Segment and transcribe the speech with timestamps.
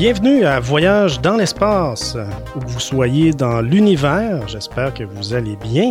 [0.00, 2.16] Bienvenue à Voyage dans l'espace,
[2.56, 4.48] où vous soyez dans l'univers.
[4.48, 5.90] J'espère que vous allez bien.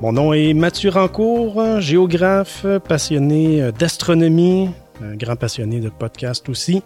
[0.00, 4.70] Mon nom est Mathieu Rancourt, géographe, passionné d'astronomie,
[5.02, 6.84] un grand passionné de podcast aussi.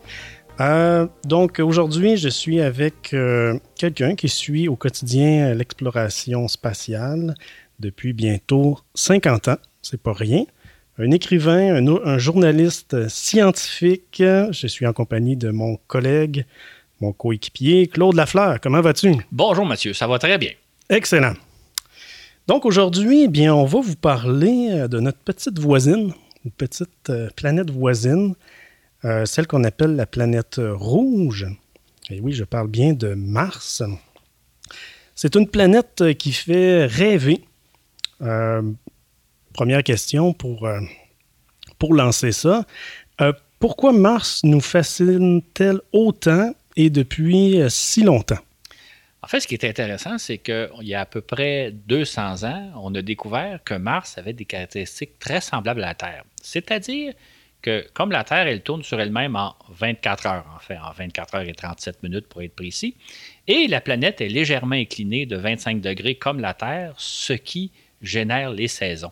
[0.58, 7.34] Euh, donc aujourd'hui, je suis avec euh, quelqu'un qui suit au quotidien l'exploration spatiale
[7.78, 9.58] depuis bientôt 50 ans.
[9.82, 10.44] C'est pas rien.
[11.00, 14.16] Un écrivain, un, un, journaliste scientifique.
[14.18, 16.44] Je suis en compagnie de mon collègue,
[17.00, 18.60] mon coéquipier, Claude Lafleur.
[18.60, 19.14] Comment vas-tu?
[19.30, 20.50] Bonjour Mathieu, ça va très bien.
[20.90, 21.34] Excellent.
[22.48, 26.12] Donc aujourd'hui, eh bien, on va vous parler euh, de notre petite voisine,
[26.44, 28.34] une petite planète voisine,
[29.04, 31.46] euh, celle qu'on appelle la planète rouge.
[32.10, 33.84] Et oui, je parle bien de Mars.
[35.14, 37.44] C'est une planète qui fait rêver.
[38.20, 38.62] Euh,
[39.58, 40.78] première question pour, euh,
[41.80, 42.64] pour lancer ça.
[43.20, 48.38] Euh, pourquoi Mars nous fascine-t-elle autant et depuis si longtemps?
[49.20, 52.70] En fait, ce qui est intéressant, c'est qu'il y a à peu près 200 ans,
[52.76, 56.24] on a découvert que Mars avait des caractéristiques très semblables à la Terre.
[56.40, 57.14] C'est-à-dire
[57.60, 61.34] que comme la Terre, elle tourne sur elle-même en 24 heures, en fait, en 24
[61.34, 62.94] heures et 37 minutes pour être précis,
[63.48, 68.52] et la planète est légèrement inclinée de 25 degrés comme la Terre, ce qui génère
[68.52, 69.10] les saisons.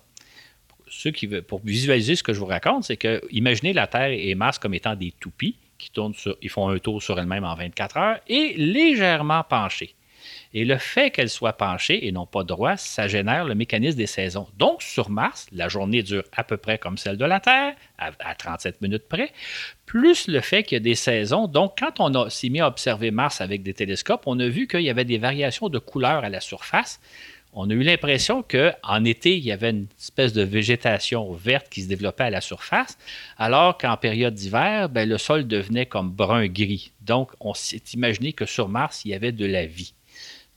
[1.46, 4.74] Pour visualiser ce que je vous raconte, c'est que imaginez la Terre et Mars comme
[4.74, 6.14] étant des toupies qui tournent
[6.48, 9.94] font un tour sur elles-mêmes en 24 heures et légèrement penchées.
[10.54, 14.06] Et le fait qu'elle soit penchée et non pas droite, ça génère le mécanisme des
[14.06, 14.48] saisons.
[14.56, 18.34] Donc, sur Mars, la journée dure à peu près comme celle de la Terre, à,
[18.34, 19.32] 37 minutes près,
[19.84, 21.46] plus le fait qu'il y a des saisons.
[21.46, 24.80] Donc, quand on s'est mis à observer Mars avec des télescopes, on a vu qu'il
[24.80, 27.00] y avait des variations de couleurs à la surface.
[27.58, 31.80] On a eu l'impression qu'en été, il y avait une espèce de végétation verte qui
[31.80, 32.98] se développait à la surface,
[33.38, 36.92] alors qu'en période d'hiver, ben, le sol devenait comme brun-gris.
[37.00, 39.94] Donc, on s'est imaginé que sur Mars, il y avait de la vie.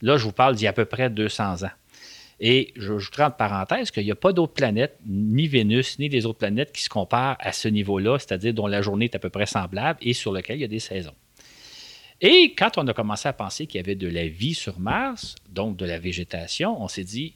[0.02, 1.70] Là, je vous parle d'il y a à peu près 200 ans.
[2.38, 6.26] Et je j'ajouterai en parenthèse qu'il n'y a pas d'autres planètes, ni Vénus, ni les
[6.26, 9.30] autres planètes qui se comparent à ce niveau-là, c'est-à-dire dont la journée est à peu
[9.30, 11.14] près semblable et sur lequel il y a des saisons.
[12.20, 15.36] Et quand on a commencé à penser qu'il y avait de la vie sur Mars,
[15.48, 17.34] donc de la végétation, on s'est dit,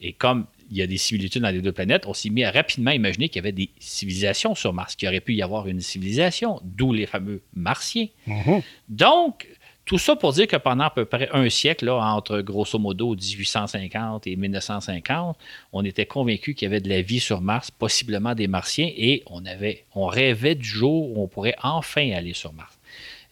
[0.00, 2.50] et comme il y a des similitudes dans les deux planètes, on s'est mis à
[2.50, 5.80] rapidement imaginer qu'il y avait des civilisations sur Mars, qu'il aurait pu y avoir une
[5.80, 8.08] civilisation, d'où les fameux Martiens.
[8.26, 8.62] Mhm.
[8.88, 9.46] Donc,
[9.84, 13.14] tout ça pour dire que pendant à peu près un siècle, là, entre grosso modo
[13.14, 15.36] 1850 et 1950,
[15.72, 19.22] on était convaincu qu'il y avait de la vie sur Mars, possiblement des Martiens, et
[19.26, 22.73] on, avait, on rêvait du jour où on pourrait enfin aller sur Mars.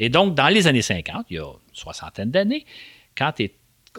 [0.02, 2.66] Et donc, dans les années 50, il y a une soixantaine d'années,
[3.16, 3.34] quand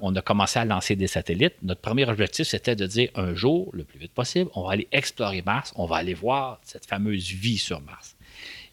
[0.01, 3.69] on a commencé à lancer des satellites, notre premier objectif, c'était de dire un jour,
[3.71, 7.31] le plus vite possible, on va aller explorer Mars, on va aller voir cette fameuse
[7.31, 8.12] vie sur Mars.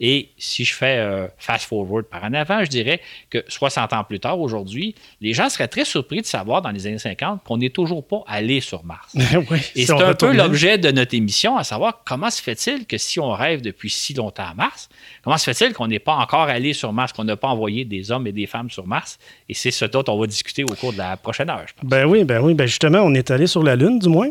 [0.03, 4.03] Et si je fais euh, fast forward par en avant, je dirais que 60 ans
[4.03, 7.59] plus tard, aujourd'hui, les gens seraient très surpris de savoir dans les années 50 qu'on
[7.59, 9.15] n'est toujours pas allé sur Mars.
[9.77, 13.21] Et c'est un peu l'objet de notre émission, à savoir comment se fait-il que si
[13.21, 14.89] on rêve depuis si longtemps à Mars,
[15.23, 18.11] comment se fait-il qu'on n'est pas encore allé sur Mars, qu'on n'a pas envoyé des
[18.11, 19.19] hommes et des femmes sur Mars?
[19.51, 21.85] Et c'est ce dont on va discuter au cours de la prochaine heure, je pense.
[21.85, 22.55] Ben oui, ben oui.
[22.55, 24.31] Ben justement, on est allé sur la Lune, du moins.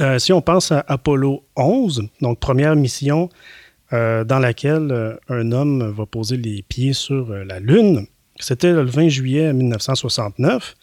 [0.00, 3.30] Euh, si on pense à Apollo 11, donc première mission
[3.92, 8.08] euh, dans laquelle euh, un homme va poser les pieds sur euh, la Lune.
[8.40, 10.74] C'était le 20 juillet 1969.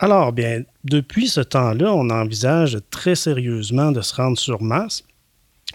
[0.00, 5.04] Alors, bien, depuis ce temps-là, on envisage très sérieusement de se rendre sur Mars.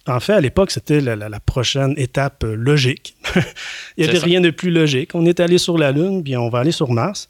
[0.08, 3.16] En fait, à l'époque, c'était la, prochaine étape logique.
[3.96, 5.16] il n'y avait rien de plus logique.
[5.16, 7.30] On est allé sur la Lune, bien on va aller sur Mars.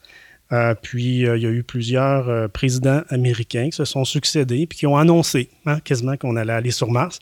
[0.82, 4.98] puis il y a eu plusieurs présidents américains qui se sont succédés puis qui ont
[4.98, 7.20] annoncé hein, quasiment qu'on allait aller sur Mars.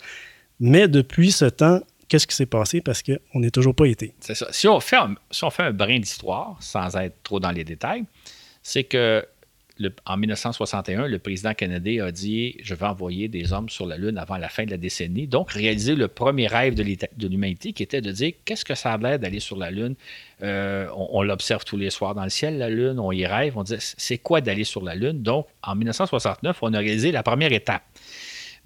[0.59, 2.81] Mais depuis ce temps, qu'est-ce qui s'est passé?
[2.81, 4.13] Parce qu'on n'est toujours pas été.
[4.19, 4.47] C'est ça.
[4.51, 5.15] Si on fait un,
[5.59, 8.03] un brin d'histoire, sans être trop dans les détails,
[8.61, 9.25] c'est que
[10.05, 14.17] en 1961, le président Kennedy a dit Je vais envoyer des hommes sur la Lune
[14.17, 15.27] avant la fin de la décennie.
[15.27, 18.97] Donc, réaliser le premier rêve de l'humanité qui était de dire Qu'est-ce que ça a
[18.97, 19.95] l'air d'aller sur la Lune?
[20.43, 23.57] Euh, On, l'observe tous les soirs dans le ciel, la Lune, on y rêve.
[23.57, 25.21] On dit C'est quoi d'aller sur la Lune?
[25.21, 27.83] Donc, en 1969, on a réalisé la première étape.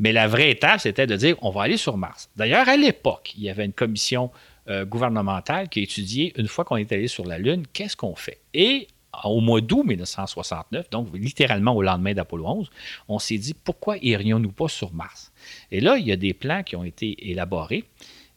[0.03, 2.29] Mais la vraie étape, c'était de dire on va aller sur Mars.
[2.35, 4.31] D'ailleurs, à l'époque, il y avait une commission
[4.67, 8.13] euh, gouvernementale qui a étudié, une fois qu'on est allé sur la Lune, qu'est-ce qu'on
[8.13, 8.41] fait?
[8.53, 8.89] Et
[9.23, 12.69] au mois d'août 1969, donc littéralement au lendemain d'Apollo 11,
[13.07, 15.31] on s'est dit pourquoi irions-nous pas sur Mars?
[15.71, 17.85] Et là, il y a des plans qui ont été élaborés.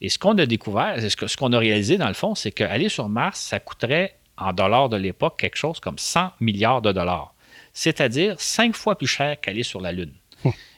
[0.01, 3.09] Et ce qu'on a découvert, ce qu'on a réalisé dans le fond, c'est qu'aller sur
[3.09, 7.35] Mars, ça coûterait en dollars de l'époque quelque chose comme 100 milliards de dollars.
[7.73, 10.13] C'est-à-dire cinq fois plus cher qu'aller sur la Lune.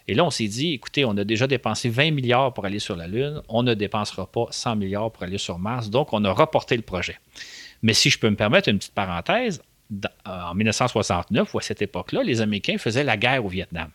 [0.09, 2.97] Et là, on s'est dit, écoutez, on a déjà dépensé 20 milliards pour aller sur
[2.97, 6.33] la Lune, on ne dépensera pas 100 milliards pour aller sur Mars, donc on a
[6.33, 7.19] reporté le projet.
[7.83, 9.63] Mais si je peux me permettre une petite parenthèse,
[10.25, 13.91] en 1969 ou à cette époque-là, les Américains faisaient la guerre au Vietnam.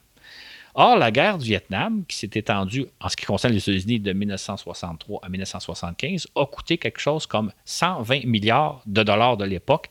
[0.75, 4.11] Or, la guerre du Vietnam, qui s'est étendue en ce qui concerne les États-Unis de
[4.11, 9.89] 1963 à 1975, a coûté quelque chose comme 120 milliards de dollars de l'époque,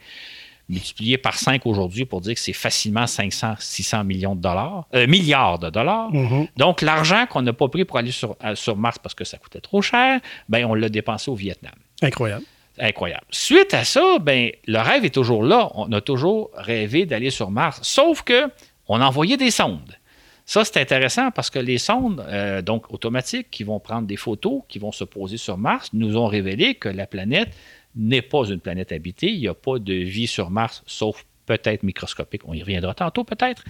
[0.68, 5.06] multiplié par 5 aujourd'hui pour dire que c'est facilement 500, 600 millions de dollars, euh,
[5.06, 6.12] milliards de dollars.
[6.12, 6.46] Mhm.
[6.56, 9.60] Donc, l'argent qu'on n'a pas pris pour aller sur, sur Mars parce que ça coûtait
[9.60, 11.74] trop cher, ben, on l'a dépensé au Vietnam.
[12.00, 12.44] Incroyable.
[12.78, 13.24] Incroyable.
[13.30, 15.70] Suite à ça, ben, le rêve est toujours là.
[15.74, 18.48] On a toujours rêvé d'aller sur Mars, sauf que
[18.88, 19.96] on a envoyé des sondes.
[20.44, 24.62] Ça, c'est intéressant parce que les sondes, euh, donc automatiques, qui vont prendre des photos,
[24.68, 27.50] qui vont se poser sur Mars, nous ont révélé que la planète
[27.94, 29.30] n'est pas une planète habitée.
[29.30, 32.42] Il n'y a pas de vie sur Mars, sauf peut-être microscopique.
[32.46, 33.64] On y reviendra tantôt peut-être.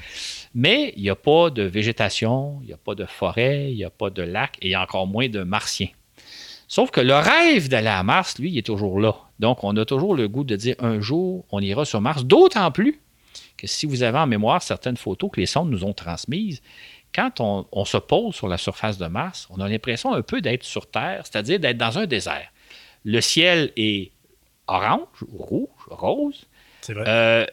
[0.55, 3.85] Mais il n'y a pas de végétation, il n'y a pas de forêt, il n'y
[3.85, 5.89] a pas de lac et encore moins de martiens.
[6.69, 9.15] Sauf que le rêve d'aller à Mars, lui, il est toujours là.
[9.39, 12.25] Donc, on a toujours le goût de dire un jour, on ira sur Mars.
[12.25, 13.01] D'autant plus
[13.59, 16.63] que si vous avez en mémoire certaines photos que les sondes nous ont transmises,
[17.15, 20.65] quand on, se pose sur la surface de Mars, on a l'impression un peu d'être
[20.65, 22.51] sur Terre, c'est-à-dire d'être dans un désert.
[23.05, 24.11] Le ciel est
[24.67, 26.47] orange, rouge, rose.
[26.81, 27.05] C'est vrai.
[27.07, 27.47] Euh,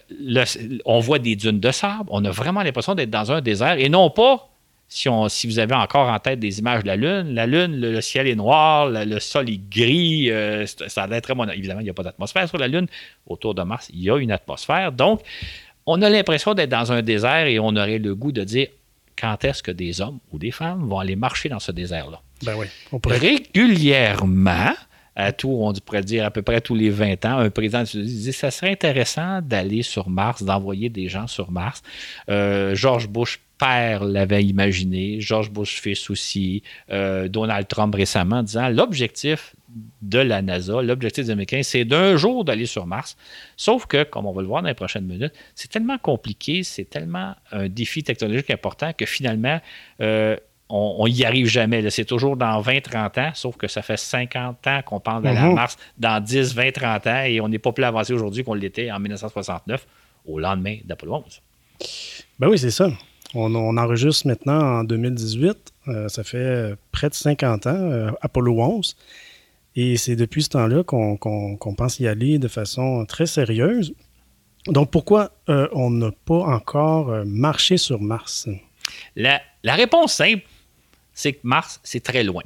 [0.85, 2.09] on voit des dunes de sable.
[2.09, 4.49] On a vraiment l'impression d'être dans un désert et non pas
[4.89, 8.01] si, si, vous avez encore en tête des images de la Lune, la Lune, le,
[8.01, 11.47] ciel est noir, le, sol est gris, euh, ça a l'air très bon.
[11.47, 12.87] Évidemment, il n'y a pas d'atmosphère sur la Lune.
[13.27, 14.91] Autour de Mars, il y a une atmosphère.
[14.91, 15.21] Donc,
[15.85, 18.67] on a l'impression d'être dans un désert et on aurait le goût de dire
[19.15, 22.21] quand est-ce que des hommes ou des femmes vont aller marcher dans ce désert-là?
[22.43, 22.65] Ben oui.
[23.05, 24.73] Régulièrement,
[25.15, 28.33] à tout, on pourrait dire à peu près tous les 20 ans, un président dit
[28.33, 31.81] ça serait intéressant d'aller sur Mars, d'envoyer des gens sur Mars.
[32.29, 38.43] Euh, George Bush père l'avait imaginé, George Bush fils aussi, euh, Donald Trump récemment, en
[38.43, 39.53] disant l'objectif
[40.01, 43.17] de la NASA, l'objectif des Américains, c'est d'un jour d'aller sur Mars.
[43.57, 46.85] Sauf que, comme on va le voir dans les prochaines minutes, c'est tellement compliqué, c'est
[46.85, 49.59] tellement un défi technologique important que finalement,
[50.01, 50.37] euh,
[50.69, 51.89] on n'y arrive jamais.
[51.89, 55.47] C'est toujours dans 20-30 ans, sauf que ça fait 50 ans qu'on parle d'aller à
[55.47, 55.55] mhm.
[55.55, 58.91] Mars, dans 10, 20, 30 ans, et on n'est pas plus avancé aujourd'hui qu'on l'était
[58.91, 59.87] en 1969,
[60.25, 61.41] au lendemain d'Apollo 11.
[62.37, 62.89] Ben oui, c'est ça.
[63.33, 65.73] On, enregistre maintenant en 2018.
[65.87, 68.95] Euh, ça fait près de 50 ans, euh, Apollo 11.
[69.75, 73.93] Et c'est depuis ce temps-là qu'on pense y aller de façon très sérieuse.
[74.67, 78.49] Donc, pourquoi euh, on n'a pas encore marché sur Mars?
[79.15, 80.43] La, la réponse simple,
[81.19, 82.43] c'est que Mars, c'est très loin.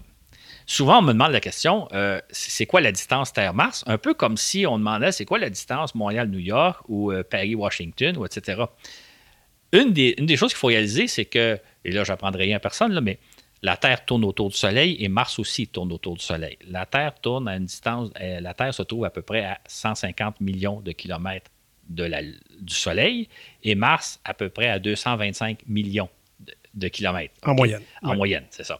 [0.65, 1.89] Souvent, on me demande la question,
[2.31, 3.83] c'est quoi la distance Terre-Mars?
[3.85, 8.25] Un peu comme si on demandait, c'est quoi la distance Montréal-New York ou Paris-Washington, ou
[8.25, 8.63] etc
[9.73, 13.01] une des, choses qu'il faut réaliser, c'est que, et là, j'apprendrai rien à personne, là,
[13.01, 13.19] mais
[13.63, 16.57] la Terre tourne autour du Soleil et Mars aussi tourne autour du Soleil.
[16.67, 19.59] La Terre tourne à une distance, euh, la Terre se trouve à peu près à
[19.65, 21.49] 150 millions de kilomètres
[21.89, 23.27] du Soleil
[23.63, 26.09] et Mars à peu près à 225 millions
[26.73, 27.33] de, kilomètres.
[27.45, 27.81] En moyenne.
[28.01, 28.79] En moyenne, c'est ça.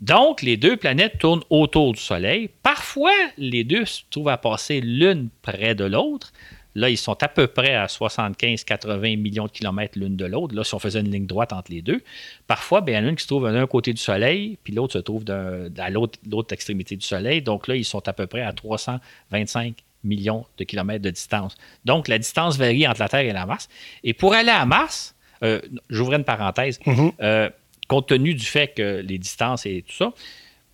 [0.00, 2.50] Donc, les deux planètes tournent autour du Soleil.
[2.62, 6.32] Parfois, les deux se trouvent à passer l'une près de l'autre.
[6.74, 10.54] Là, ils sont à peu près à 75-80 millions de kilomètres l'une de l'autre.
[10.54, 12.02] Là, si on faisait une ligne droite entre les deux,
[12.46, 14.72] parfois, bien, il y en a une qui se trouve d'un côté du Soleil, puis
[14.72, 17.42] l'autre se trouve à l'autre extrémité du Soleil.
[17.42, 21.54] Donc là, ils sont à peu près à 325 millions de kilomètres de distance.
[21.84, 23.68] Donc, la distance varie entre la Terre et la Mars.
[24.02, 25.11] Et pour aller à Mars,
[25.42, 27.12] euh, j'ouvre une parenthèse, mm-hmm.
[27.20, 27.50] euh,
[27.88, 30.12] compte tenu du fait que les distances et tout ça,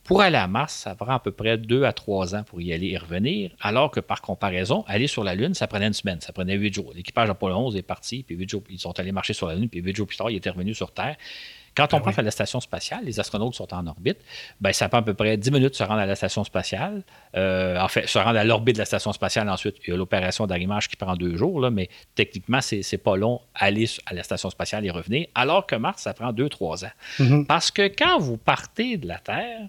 [0.09, 2.73] pour aller à Mars, ça prend à peu près deux à trois ans pour y
[2.73, 6.19] aller et revenir, alors que par comparaison, aller sur la Lune, ça prenait une semaine,
[6.23, 6.93] ça prenait huit jours.
[6.95, 9.69] L'équipage Apollo 11 est parti, puis huit jours, ils sont allés marcher sur la Lune,
[9.69, 11.17] puis huit jours plus tard, ils étaient revenus sur Terre.
[11.79, 14.19] Quand on ah pense à la station spatiale, les astronautes sont en orbite,
[14.61, 17.05] ben, ça prend à peu près 10 minutes de se rendre à la station spatiale.
[17.37, 19.97] Euh, en fait, se rendre à l'orbite de la station spatiale, ensuite, il y a
[19.97, 24.15] l'opération d'arrimage qui prend deux jours, là, mais techniquement, c'est, n'est pas long aller à
[24.15, 26.91] la station spatiale et revenir, alors que Mars, ça prend deux, trois ans.
[27.21, 27.47] Mm-hmm.
[27.47, 29.69] Parce que quand vous partez de la Terre,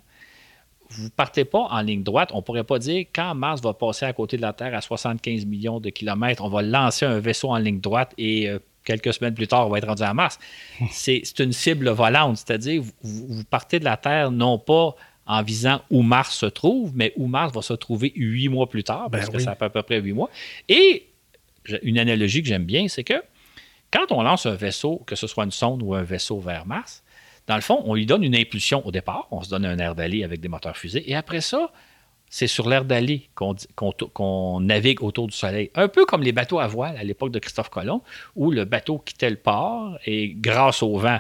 [0.90, 2.32] vous ne partez pas en ligne droite.
[2.34, 4.82] On ne pourrait pas dire quand Mars va passer à côté de la Terre à
[4.82, 9.14] 75 millions de kilomètres, on va lancer un vaisseau en ligne droite et euh, quelques
[9.14, 10.40] semaines plus tard, on va être rendu à Mars.
[10.92, 14.96] C'est une cible volante, c'est-à-dire vous, vous partez de la Terre non pas
[15.26, 18.84] en visant où Mars se trouve, mais où Mars va se trouver huit mois plus
[18.84, 20.30] tard, parce ben que ça fait à peu près huit mois.
[20.68, 21.08] Et
[21.84, 23.22] une analogie que j'aime bien, c'est que
[23.92, 27.04] quand on lance un vaisseau, que ce soit une sonde ou un vaisseau vers Mars,
[27.46, 29.94] dans le fond, on lui donne une impulsion au départ, on se donne un air
[29.94, 31.72] d'aller avec des moteurs fusées, et après ça,
[32.30, 35.72] c'est sur l'air d'aller qu'on navigue autour du Soleil.
[35.76, 38.02] Un peu comme les bateaux à voile à l'époque de Christophe Colomb,
[38.36, 41.20] où le bateau quittait le port et grâce au vent,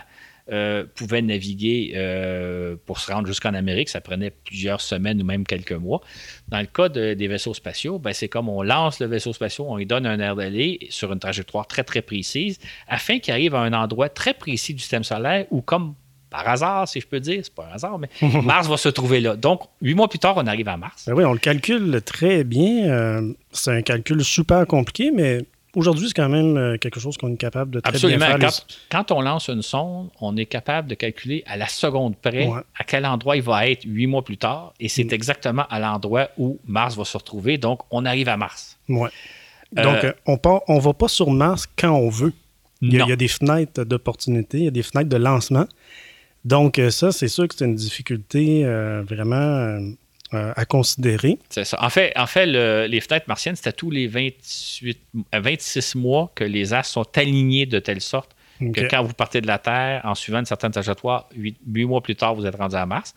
[0.51, 3.89] euh, pouvaient naviguer euh, pour se rendre jusqu'en Amérique.
[3.89, 6.01] Ça prenait plusieurs semaines ou même quelques mois.
[6.47, 9.77] Dans le cas des vaisseaux spatiaux, ben, c'est comme on lance le vaisseau spatial, on
[9.77, 13.59] lui donne un air d'aller sur une trajectoire très, très précise afin qu'il arrive à
[13.59, 15.93] un endroit très précis du système solaire où, comme
[16.29, 18.09] par hasard, si je peux dire, c'est pas un hasard, mais
[18.43, 19.35] Mars va se trouver là.
[19.35, 21.05] Donc, huit mois plus tard, on arrive à Mars.
[21.07, 22.87] Ben oui, on le calcule très bien.
[22.89, 25.39] Euh, c'est un calcul super compliqué, mais
[25.75, 28.37] aujourd'hui, c'est quand même euh, quelque chose qu'on est capable de très Absolument.
[28.37, 28.65] bien faire.
[28.91, 32.83] Quand, on lance une sonde, on est capable de calculer à la seconde près à
[32.83, 35.13] quel endroit il va être huit mois plus tard, et c'est mm.
[35.13, 37.57] exactement à l'endroit où Mars va se retrouver.
[37.57, 38.77] Donc, on arrive à Mars.
[38.87, 39.09] Ouais.
[39.71, 42.33] Donc, euh, on ne on va pas sur Mars quand on veut.
[42.81, 45.67] il y a des fenêtres d'opportunité, il y a des fenêtres de lancement.
[46.45, 51.37] Donc, euh, ça, c'est sûr que c'est une difficulté euh, vraiment euh, à considérer.
[51.49, 51.83] C'est ça.
[51.83, 54.99] En fait, en fait les fenêtres martiennes, c'est à tous les 28,
[55.33, 59.47] 26 mois que les astres sont alignés de telle sorte que quand vous partez de
[59.47, 62.85] la Terre, en suivant une certaine trajectoire, huit, mois plus tard, vous êtes rendu à
[62.85, 63.13] Mars.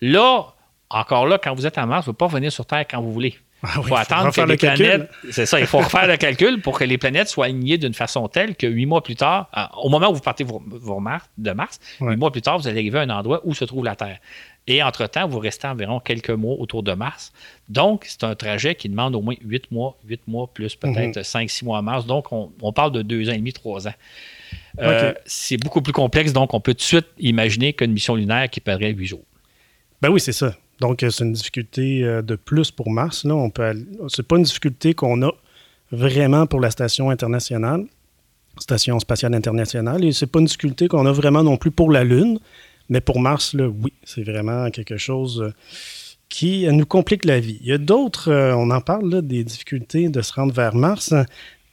[0.00, 0.54] Là,
[0.88, 3.02] encore là, quand vous êtes à Mars, vous ne pouvez pas revenir sur Terre quand
[3.02, 3.36] vous voulez.
[3.64, 5.10] Ah il faut attendre que les planètes.
[5.30, 8.28] C'est ça, il faut refaire le calcul pour que les planètes soient alignées d'une façon
[8.28, 9.48] telle que huit mois plus tard,
[9.82, 13.02] au moment où vous partez de Mars, huit mois plus tard, vous allez arriver à
[13.02, 14.18] un endroit où se trouve la Terre.
[14.66, 17.32] Et entre-temps, vous restez environ quelques mois autour de Mars.
[17.68, 21.22] Donc, c'est un trajet qui demande au moins huit mois, huit mois plus peut-être mhm.
[21.22, 22.06] cinq, six mois à Mars.
[22.06, 23.94] Donc, on, parle de deux ans et demi, trois ans.
[24.80, 28.48] Euh, c'est beaucoup plus complexe, donc on peut tout de suite imaginer qu'une mission lunaire
[28.48, 29.24] qui perdrait huit jours.
[30.00, 30.54] Ben oui, c'est ça.
[30.80, 33.24] Donc, euh, c'est une difficulté euh, de plus pour Mars.
[33.24, 33.34] Là.
[33.34, 35.30] On pas une difficulté qu'on a
[35.92, 37.84] vraiment pour la station internationale,
[38.58, 42.04] station spatiale internationale, et c'est pas une difficulté qu'on a vraiment non plus pour la
[42.04, 42.38] Lune.
[42.88, 45.52] Mais pour Mars, oui, c'est vraiment quelque chose euh,
[46.28, 47.58] qui nous complique la vie.
[47.62, 51.14] Il y a d'autres, on en parle des difficultés de se rendre vers Mars.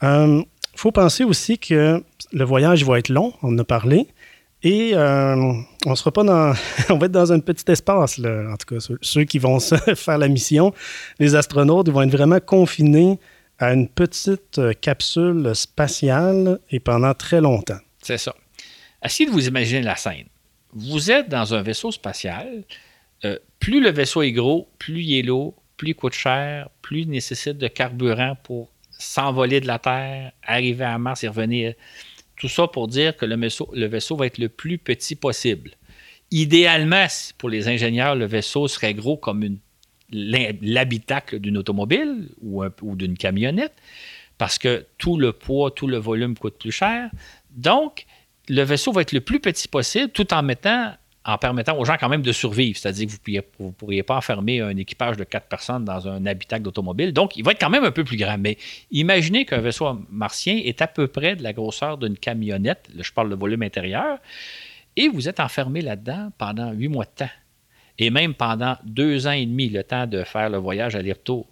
[0.03, 4.07] Il faut penser aussi que le voyage va être long, on en a parlé.
[4.63, 5.53] Et euh,
[5.85, 6.53] on sera pas dans.
[6.89, 8.51] on va être dans un petit espace, là.
[8.51, 9.59] En tout cas, ceux, qui vont
[9.95, 10.73] faire la mission,
[11.19, 13.19] les astronautes, vont être vraiment confinés
[13.57, 17.79] à une petite euh, capsule spatiale et pendant très longtemps.
[18.01, 18.35] C'est ça.
[19.03, 20.25] Essayez de vous imaginer la scène.
[20.73, 22.63] Vous êtes dans un vaisseau spatial.
[23.25, 27.01] Euh, plus le vaisseau est gros, plus il est lourd, plus il coûte cher, plus
[27.01, 31.73] il nécessite de carburant pour s'envoler de la Terre, arriver à Mars et revenir.
[32.41, 35.73] Tout ça pour dire que le vaisseau, va être le plus petit possible.
[36.31, 37.05] Idéalement,
[37.37, 39.59] pour les ingénieurs, le vaisseau serait gros comme
[40.11, 43.75] l'habitacle d'une automobile ou d'une camionnette,
[44.39, 47.11] parce que tout le poids, tout le volume coûte plus cher.
[47.51, 48.07] Donc,
[48.49, 50.93] le vaisseau va être le plus petit possible tout en mettant
[51.23, 52.77] en permettant aux gens quand même de survivre.
[52.77, 56.63] C'est-à-dire que vous ne pourriez pas enfermer un équipage de quatre personnes dans un habitacle
[56.63, 57.13] d'automobile.
[57.13, 58.37] Donc, il va être quand même un peu plus grand.
[58.39, 58.57] Mais
[58.89, 62.87] imaginez qu'un vaisseau martien est à peu près de la grosseur d'une camionnette.
[62.95, 64.17] Là, je parle de volume intérieur.
[64.95, 67.31] Et vous êtes enfermé là-dedans pendant huit mois de temps.
[67.99, 71.47] Et même pendant deux ans et demi, le temps de faire le voyage aller-retour.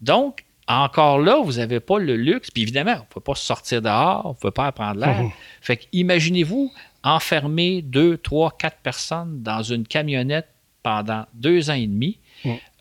[0.00, 2.50] Donc, encore là, vous n'avez pas le luxe.
[2.50, 5.22] Puis évidemment, on ne peut pas sortir dehors, on ne peut pas prendre l'air.
[5.22, 5.30] Mmh.
[5.60, 6.72] Fait que imaginez-vous
[7.04, 10.48] enfermer deux, trois, quatre personnes dans une camionnette
[10.82, 12.18] pendant deux ans et demi.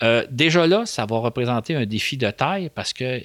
[0.01, 3.21] Euh, déjà là, ça va représenter un défi de taille parce que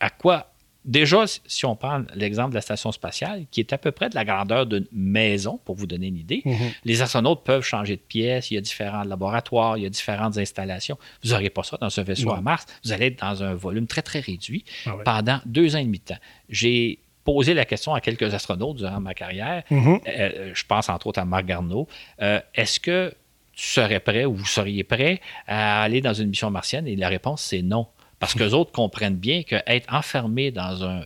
[0.00, 0.52] à quoi
[0.86, 4.14] Déjà, si on prend l'exemple de la station spatiale, qui est à peu près de
[4.14, 6.74] la grandeur d'une maison, pour vous donner une idée, mm-hmm.
[6.84, 10.38] les astronautes peuvent changer de pièce, il y a différents laboratoires, il y a différentes
[10.38, 10.96] installations.
[11.24, 12.66] Vous n'aurez pas ça dans ce vaisseau à Mars.
[12.84, 15.98] Vous allez être dans un volume très, très réduit ah pendant deux ans et demi
[15.98, 16.20] de temps.
[16.48, 19.62] J'ai posé la question à quelques astronautes durant ma carrière.
[19.70, 20.00] Mm-hmm.
[20.08, 21.88] Euh, je pense entre autres à Marc Garneau.
[22.22, 23.12] Euh, est-ce que
[23.52, 26.86] tu serais prêt ou vous seriez prêt à aller dans une mission martienne?
[26.86, 27.88] Et la réponse, c'est non.
[28.18, 31.02] Parce que les autres comprennent bien qu'être enfermé dans, un,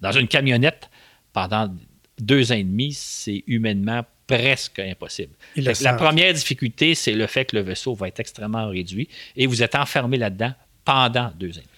[0.00, 0.90] dans une camionnette
[1.32, 1.72] pendant
[2.18, 5.34] deux ans et demi, c'est humainement presque impossible.
[5.56, 9.62] La première difficulté, c'est le fait que le vaisseau va être extrêmement réduit et vous
[9.62, 10.52] êtes enfermé là-dedans
[10.84, 11.68] pendant deux ans.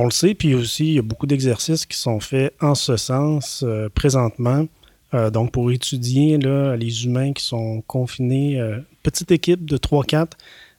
[0.00, 2.96] On le sait, puis aussi, il y a beaucoup d'exercices qui sont faits en ce
[2.96, 4.68] sens euh, présentement.
[5.12, 10.28] Euh, donc, pour étudier là, les humains qui sont confinés, euh, petite équipe de 3-4,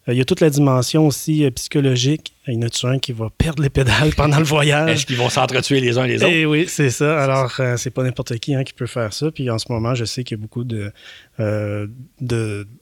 [0.07, 2.33] il y a toute la dimension aussi psychologique.
[2.47, 4.89] Il y en a un qui va perdre les pédales pendant le voyage?
[4.89, 6.31] Est-ce qu'ils vont s'entretuer les uns les autres?
[6.33, 7.21] Eh oui, c'est ça.
[7.21, 9.29] Alors, c'est pas n'importe qui hein, qui peut faire ça.
[9.31, 10.93] Puis en ce moment, je sais qu'il y a beaucoup de,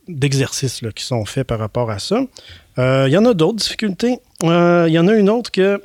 [0.07, 2.21] d'exercices qui sont faits par rapport à ça.
[2.77, 4.19] il y en a d'autres difficultés.
[4.43, 5.81] il y en a une autre que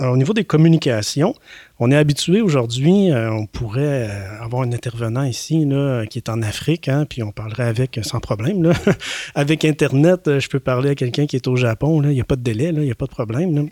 [0.00, 1.34] euh, au niveau des communications,
[1.78, 5.68] on est habitué aujourd'hui, euh, on pourrait euh, avoir un intervenant ici
[6.10, 8.72] qui est en Afrique, hein, puis on parlerait avec sans problème.
[9.36, 12.34] avec Internet, je peux parler à quelqu'un qui est au Japon, il n'y a pas
[12.34, 13.70] de délai, il n'y a pas de problème.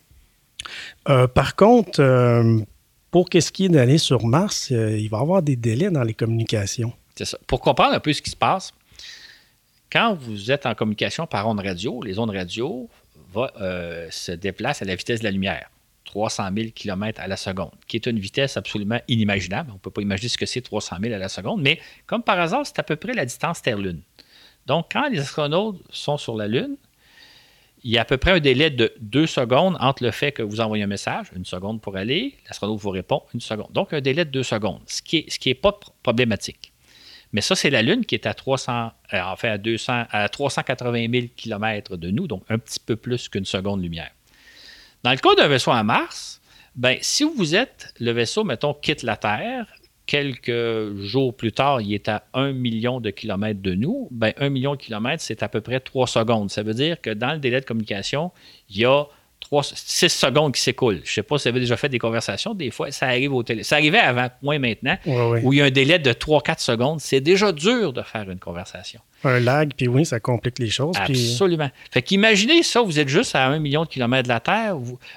[1.05, 2.00] par contre,
[3.11, 6.14] pour qu'est-ce qui est d'aller sur Mars, il va y avoir des délais dans les
[6.14, 6.93] communications.
[7.17, 7.38] C'est ça.
[7.49, 8.73] Pour comprendre un peu ce qui se passe,
[9.91, 12.88] quand vous êtes en communication par ondes radio, les ondes radio
[13.35, 15.69] se déplacent à la vitesse de la lumière.
[16.12, 19.71] 300 000 km à la seconde, qui est une vitesse absolument inimaginable.
[19.71, 22.23] On ne peut pas imaginer ce que c'est 300 000 à la seconde, mais comme
[22.23, 24.02] par hasard, c'est à peu près la distance Terre-Lune.
[24.66, 26.76] Donc, quand les astronautes sont sur la Lune,
[27.83, 30.42] il y a à peu près un délai de deux secondes entre le fait que
[30.42, 33.73] vous envoyez un message, une seconde pour aller, l'astronaute vous répond, une seconde.
[33.73, 36.73] Donc, un délai de deux secondes, ce qui n'est pas problématique.
[37.33, 40.28] Mais ça, c'est la Lune qui est à 300, euh, en fait à, 200, à
[40.28, 44.11] 380 000 km de nous, donc un petit peu plus qu'une seconde lumière.
[45.02, 46.40] Dans le cas d'un vaisseau à Mars,
[46.76, 49.66] ben, si vous êtes, le vaisseau, mettons, quitte la Terre,
[50.06, 54.49] quelques jours plus tard, il est à 1 million de kilomètres de nous, ben, 1
[54.49, 56.50] million de kilomètres, c'est à peu près 3 secondes.
[56.50, 58.30] Ça veut dire que dans le délai de communication,
[58.71, 59.04] il y a
[59.50, 61.00] 6 secondes qui s'écoulent.
[61.04, 62.54] Je ne sais pas si vous avez déjà fait des conversations.
[62.54, 63.64] Des fois, ça arrive au télé.
[63.64, 64.97] Ça arrivait avant, moins maintenant,
[65.42, 67.00] où il y a un délai de 3-4 secondes.
[67.00, 70.97] C'est déjà dur de faire une conversation un lag, puis oui, ça complique les choses.
[70.99, 71.71] Absolument.
[71.91, 74.76] Fait qu'imaginez ça, vous êtes juste à un million de kilomètres de la Terre.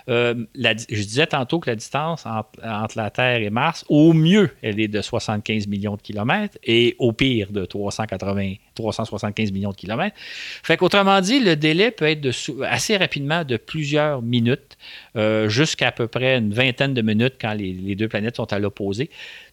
[0.10, 4.80] Euh, je disais tantôt que la distance entre, la Terre et Mars, au mieux, elle
[4.80, 10.16] est de 75 millions de kilomètres et au pire de 380, 375 millions de kilomètres.
[10.64, 12.28] Fait qu'autrement dit, le délai peut être
[12.64, 14.78] assez rapidement de plusieurs minutes
[15.16, 18.60] euh, jusqu'à peu près une vingtaine de minutes quand les, les deux planètes sont à
[18.60, 19.10] l'opposé.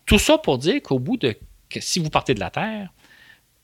[0.06, 1.37] Tout ça pour dire qu'au bout de,
[1.80, 2.90] si vous partez de la Terre,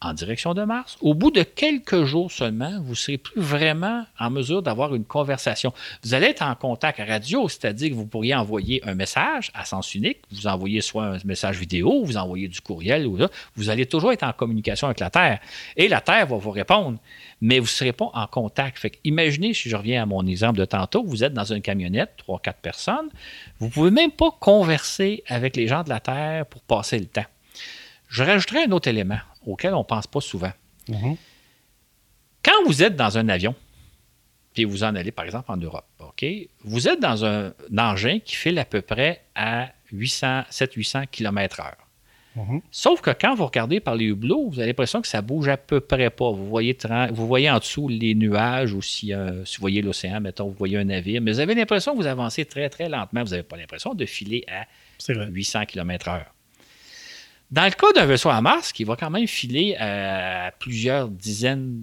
[0.00, 0.96] en direction de Mars.
[1.00, 5.04] Au bout de quelques jours seulement, vous ne serez plus vraiment en mesure d'avoir une
[5.04, 5.72] conversation.
[6.04, 9.94] Vous allez être en contact radio, c'est-à-dire que vous pourriez envoyer un message à sens
[9.94, 10.18] unique.
[10.30, 13.18] Vous envoyez soit un message vidéo, vous envoyez du courriel, ou
[13.56, 15.40] vous allez toujours être en communication avec la Terre.
[15.76, 16.98] Et la Terre va vous répondre,
[17.40, 18.86] mais vous ne serez pas en contact.
[19.04, 22.38] Imaginez, si je reviens à mon exemple de tantôt, vous êtes dans une camionnette, trois,
[22.38, 23.08] quatre personnes,
[23.58, 27.06] vous ne pouvez même pas converser avec les gens de la Terre pour passer le
[27.06, 27.26] temps.
[28.08, 30.52] Je rajouterai un autre élément auquel on ne pense pas souvent.
[30.88, 31.16] Mhm.
[32.42, 33.54] Quand vous êtes dans un avion,
[34.54, 36.24] puis vous en allez par exemple en Europe, OK,
[36.64, 41.74] vous êtes dans un, engin qui file à peu près à 700-800 km/h.
[42.70, 45.56] Sauf que quand vous regardez par les hublots, vous avez l'impression que ça bouge à
[45.56, 46.30] peu près pas.
[46.30, 46.76] Vous voyez,
[47.10, 50.54] vous voyez en dessous les nuages ou si, euh, si vous voyez l'océan, mettons, vous
[50.54, 53.24] voyez un navire, mais vous avez l'impression que vous avancez très, très lentement.
[53.24, 54.66] Vous n'avez pas l'impression de filer à
[55.08, 56.26] 800 km/h.
[57.50, 61.82] Dans le cas d'un vaisseau à Mars, qui va quand même filer à plusieurs dizaines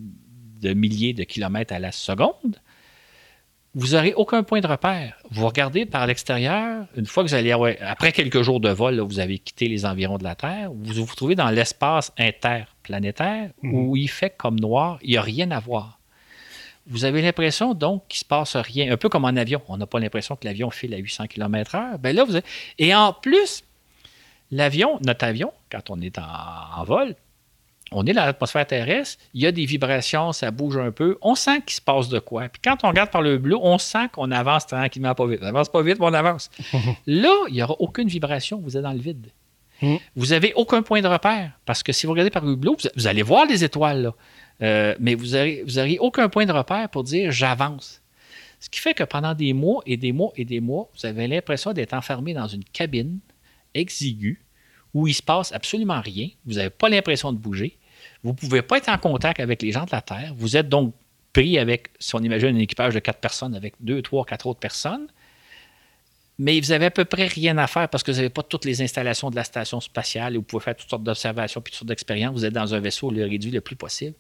[0.62, 2.62] de milliers de kilomètres à la seconde,
[3.74, 5.18] vous n'aurez aucun point de repère.
[5.32, 7.52] Vous regardez par l'extérieur, une fois que vous allez,
[7.82, 11.16] après quelques jours de vol, vous avez quitté les environs de la Terre, vous vous
[11.16, 13.74] trouvez dans l'espace interplanétaire mhm.
[13.74, 16.00] où il fait comme noir, il n'y a rien à voir.
[16.88, 19.62] Vous avez l'impression donc qu'il ne se passe rien, un peu comme en avion.
[19.68, 21.98] On n'a pas l'impression que l'avion file à 800 km/h.
[21.98, 22.38] Ben là, vous
[22.78, 23.64] Et en plus,
[24.52, 27.16] L'avion, notre avion, quand on est en, vol,
[27.92, 31.36] on est dans l'atmosphère terrestre, il y a des vibrations, ça bouge un peu, on
[31.36, 32.50] sent qu'il se passe de quoi.
[32.50, 35.40] Puis quand on regarde par le bleu, on sent qu'on avance tranquillement, pas vite.
[35.42, 36.50] On avance pas vite, mais on avance.
[37.08, 39.28] Là, il n'y aura aucune vibration, vous êtes dans le vide.
[39.82, 39.98] Hmm.
[40.16, 43.08] Vous n'avez aucun point de repère, parce que si vous regardez par le bleu, vous,
[43.08, 44.14] allez voir les étoiles, là.
[44.62, 48.02] Euh, mais vous n'aurez aucun point de repère pour dire j'avance.
[48.62, 51.28] Ce qui fait que pendant des mois et des mois et des mois, vous avez
[51.28, 53.20] l'impression d'être enfermé dans une cabine
[53.76, 54.42] exigu
[54.94, 56.30] où il se passe absolument rien.
[56.46, 57.78] Vous n'avez pas l'impression de bouger.
[58.24, 60.34] Vous ne pouvez pas être en contact avec les gens de la Terre.
[60.38, 60.96] Vous êtes donc
[61.34, 64.60] pris avec, si on imagine un équipage de quatre personnes, avec deux, trois, quatre autres
[64.60, 65.08] personnes.
[66.38, 68.66] Mais vous n'avez à peu près rien à faire parce que vous n'avez pas toutes
[68.66, 71.80] les installations de la station spatiale et vous pouvez faire toutes sortes d'observations puis toutes
[71.80, 72.34] sortes d'expériences.
[72.34, 74.16] Vous êtes dans un vaisseau le réduit le plus possible.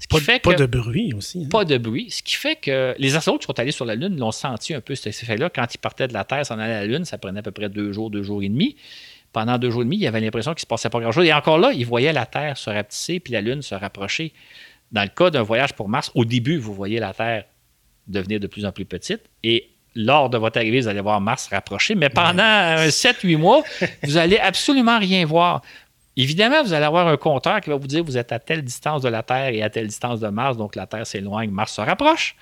[0.00, 1.44] Ce qui pas, fait pas de bruit aussi.
[1.44, 1.48] Hein?
[1.48, 2.10] Pas de bruit.
[2.10, 4.80] Ce qui fait que les astronautes qui sont allés sur la Lune l'ont senti un
[4.80, 5.48] peu cet effet-là.
[5.48, 7.52] Quand ils partaient de la Terre, s'en allaient à la Lune, ça prenait à peu
[7.52, 8.76] près deux jours, deux jours et demi
[9.34, 11.26] pendant deux jours et demi, il avait l'impression qu'il ne se passait pas grand-chose.
[11.26, 14.32] Et encore là, il voyait la Terre se rapetisser puis la Lune se rapprocher.
[14.92, 17.44] Dans le cas d'un voyage pour Mars, au début, vous voyez la Terre
[18.06, 19.22] devenir de plus en plus petite.
[19.42, 21.94] Et lors de votre arrivée, vous allez voir Mars se rapprocher.
[21.94, 23.62] Mais pendant 7-8 mois,
[24.02, 25.62] vous allez absolument rien voir.
[26.16, 29.02] Évidemment, vous allez avoir un compteur qui va vous dire vous êtes à telle distance
[29.02, 31.80] de la Terre et à telle distance de Mars, donc la Terre s'éloigne, Mars se
[31.80, 32.36] rapproche.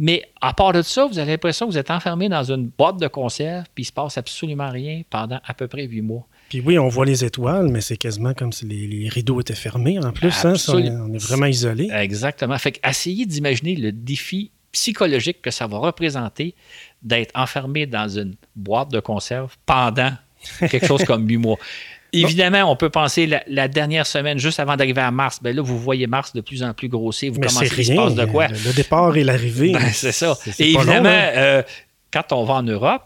[0.00, 2.98] Mais à part de ça, vous avez l'impression que vous êtes enfermé dans une boîte
[2.98, 6.26] de conserve, puis il ne se passe absolument rien pendant à peu près huit mois.
[6.48, 9.98] Puis oui, on voit les étoiles, mais c'est quasiment comme si les, rideaux étaient fermés
[9.98, 10.44] en plus.
[10.44, 11.90] Hein, on, est, vraiment isolé.
[11.92, 12.56] Exactement.
[12.58, 16.54] Fait qu'essayez d'imaginer le défi psychologique que ça va représenter
[17.02, 20.12] d'être enfermé dans une boîte de conserve pendant
[20.60, 21.58] quelque chose comme huit mois.
[22.12, 25.78] Évidemment, on peut penser la, dernière semaine, juste avant d'arriver à Mars, ben là, vous
[25.78, 27.32] voyez Mars de plus en plus grossir.
[27.32, 28.48] Vous commencez à se passe de quoi?
[28.48, 29.72] Le, départ et l'arrivée.
[29.72, 30.34] Ben, c'est ça.
[30.58, 31.62] et évidemment, euh,
[32.10, 33.02] quand on va en Europe,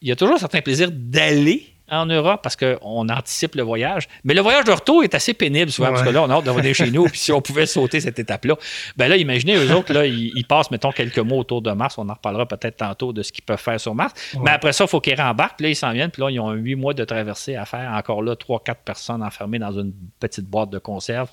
[0.00, 4.08] il y a toujours un certain plaisir d'aller en Europe parce qu'on anticipe le voyage.
[4.24, 6.44] Mais le voyage de retour est assez pénible souvent, parce que là, on a hâte
[6.44, 7.04] de revenir chez nous.
[7.08, 8.56] Puis si on pouvait sauter cette étape-là,
[8.96, 11.98] ben là, imaginez, eux autres, là, ils, passent, mettons, quelques mois autour de Mars.
[11.98, 14.14] On en reparlera peut-être tantôt de ce qu'ils peuvent faire sur Mars.
[14.42, 15.56] Mais après ça, il faut qu'ils rembarquent.
[15.56, 16.10] Puis là, ils s'en viennent.
[16.10, 17.92] Puis là, ils ont huit mois de traversée à faire.
[17.92, 21.28] Encore là, trois, quatre personnes enfermées dans une petite boîte de conserve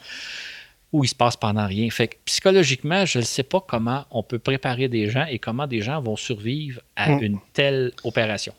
[0.91, 1.89] où il se passe pendant rien.
[1.89, 5.67] Fait que psychologiquement, je ne sais pas comment on peut préparer des gens et comment
[5.67, 7.23] des gens vont survivre à mm.
[7.23, 8.53] une telle opération.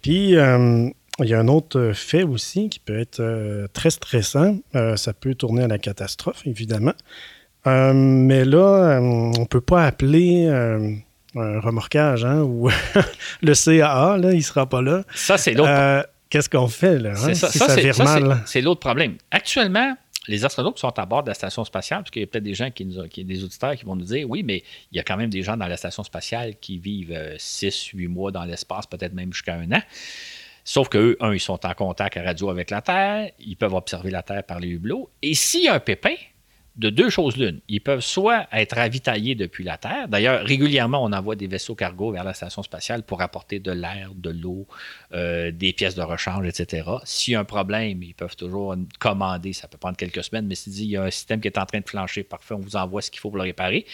[0.00, 0.88] Puis, euh,
[1.20, 4.58] il y a un autre fait aussi qui peut être euh, très stressant.
[4.74, 6.94] Euh, ça peut tourner à la catastrophe, évidemment.
[7.66, 10.48] mais là, on ne peut pas appeler
[11.36, 12.70] un remorquage hein, ou
[13.42, 15.04] le CAA, là, il ne sera pas là.
[15.14, 16.06] Ça, c'est l'autre.
[16.30, 17.12] Qu'est-ce qu'on fait là?
[17.12, 17.48] Hein, ça,
[18.46, 19.16] c'est l'autre problème.
[19.30, 19.96] Actuellement,
[20.26, 22.54] les astronautes sont à bord de la station spatiale, parce qu'il y a peut-être des
[22.54, 25.02] gens qui, nous, qui des auditeurs qui vont nous dire oui, mais il y a
[25.02, 28.44] quand même des gens dans la station spatiale qui vivent 6, euh, 8 mois dans
[28.44, 29.82] l'espace, peut-être même jusqu'à un an.
[30.64, 34.10] Sauf qu'eux, un, ils sont en contact à radio avec la Terre, ils peuvent observer
[34.10, 35.10] la Terre par les hublots.
[35.22, 36.14] Et s'il y a un pépin,
[36.76, 37.60] de deux choses l'une.
[37.68, 40.08] Ils peuvent soit être ravitaillés depuis la Terre.
[40.08, 44.10] D'ailleurs, régulièrement, on envoie des vaisseaux cargo vers la station spatiale pour apporter de l'air,
[44.14, 44.66] de l'eau,
[45.12, 46.88] euh, des pièces de rechange, etc.
[47.04, 49.52] S'il y a un problème, ils peuvent toujours commander.
[49.52, 51.58] Ça peut prendre quelques semaines, mais s'il dit il y a un système qui est
[51.58, 53.86] en train de flancher, parfait, on vous envoie ce qu'il faut pour le réparer.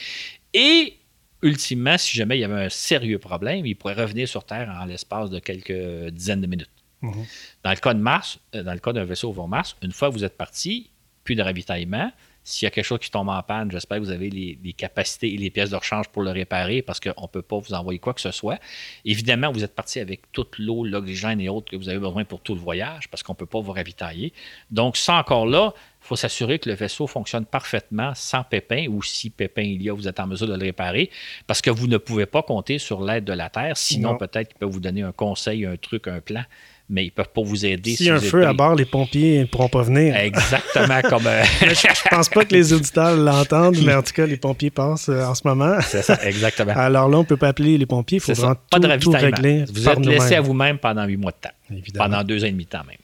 [0.55, 0.97] Et
[1.43, 4.85] ultimement, si jamais il y avait un sérieux problème, ils pourraient revenir sur Terre en
[4.85, 6.71] l'espace de quelques dizaines de minutes.
[7.03, 7.25] Mhm.
[7.65, 10.09] Dans le cas de Mars, euh, dans le cas d'un vaisseau vers Mars, une fois
[10.09, 10.91] que vous êtes parti,
[11.25, 12.11] plus de ravitaillement,
[12.43, 15.33] s'il y a quelque chose qui tombe en panne, j'espère que vous avez les, capacités
[15.33, 17.99] et les pièces de rechange pour le réparer parce qu'on ne peut pas vous envoyer
[17.99, 18.59] quoi que ce soit.
[19.05, 22.41] Évidemment, vous êtes parti avec toute l'eau, l'oxygène et autres que vous avez besoin pour
[22.41, 24.33] tout le voyage parce qu'on ne peut pas vous ravitailler.
[24.71, 29.03] Donc, ça encore là, il faut s'assurer que le vaisseau fonctionne parfaitement sans pépin ou
[29.03, 31.11] si pépin il y a, vous êtes en mesure de le réparer
[31.47, 33.77] parce que vous ne pouvez pas compter sur l'aide de la Terre.
[33.77, 36.45] Sinon, peut-être qu'il peut vous donner un conseil, un truc, un plan
[36.91, 37.95] mais ils peuvent pas vous aider.
[37.95, 40.15] S'il y a un feu à bord, les pompiers ne pourront pas venir.
[40.17, 41.27] Exactement comme.
[41.27, 44.71] Euh, je, ne pense pas que les auditeurs l'entendent, mais en tout cas, les pompiers
[44.71, 45.79] passent euh, en ce moment.
[45.83, 46.73] C'est ça, exactement.
[46.75, 49.01] Alors là, on ne peut pas appeler les pompiers, il faut vraiment tout, pas de
[49.01, 49.65] tout régler.
[49.73, 51.55] Vous êtes laissé à vous-même pendant huit mois de temps.
[51.71, 52.07] Évidemment.
[52.07, 52.97] Pendant deux ans et demi de temps même.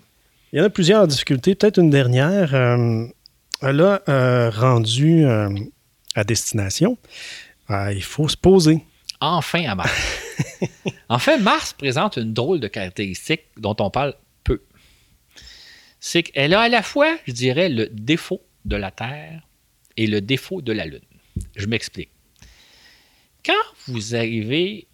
[0.52, 1.54] Il y en a plusieurs difficultés.
[1.54, 2.54] Peut-être une dernière.
[2.54, 3.06] Euh,
[3.62, 4.02] là,
[4.50, 5.24] rendu
[6.14, 6.98] à destination,
[7.70, 8.82] il faut se poser.
[9.20, 9.76] Enfin à.
[11.08, 14.14] en fait, Mars présente une drôle de caractéristique dont on parle
[14.44, 14.62] peu.
[16.00, 19.46] C'est qu'elle a à la fois, je dirais, le défaut de la Terre
[19.96, 21.00] et le défaut de la Lune.
[21.54, 22.10] Je m'explique.
[23.44, 23.52] Quand
[23.86, 24.88] vous arrivez,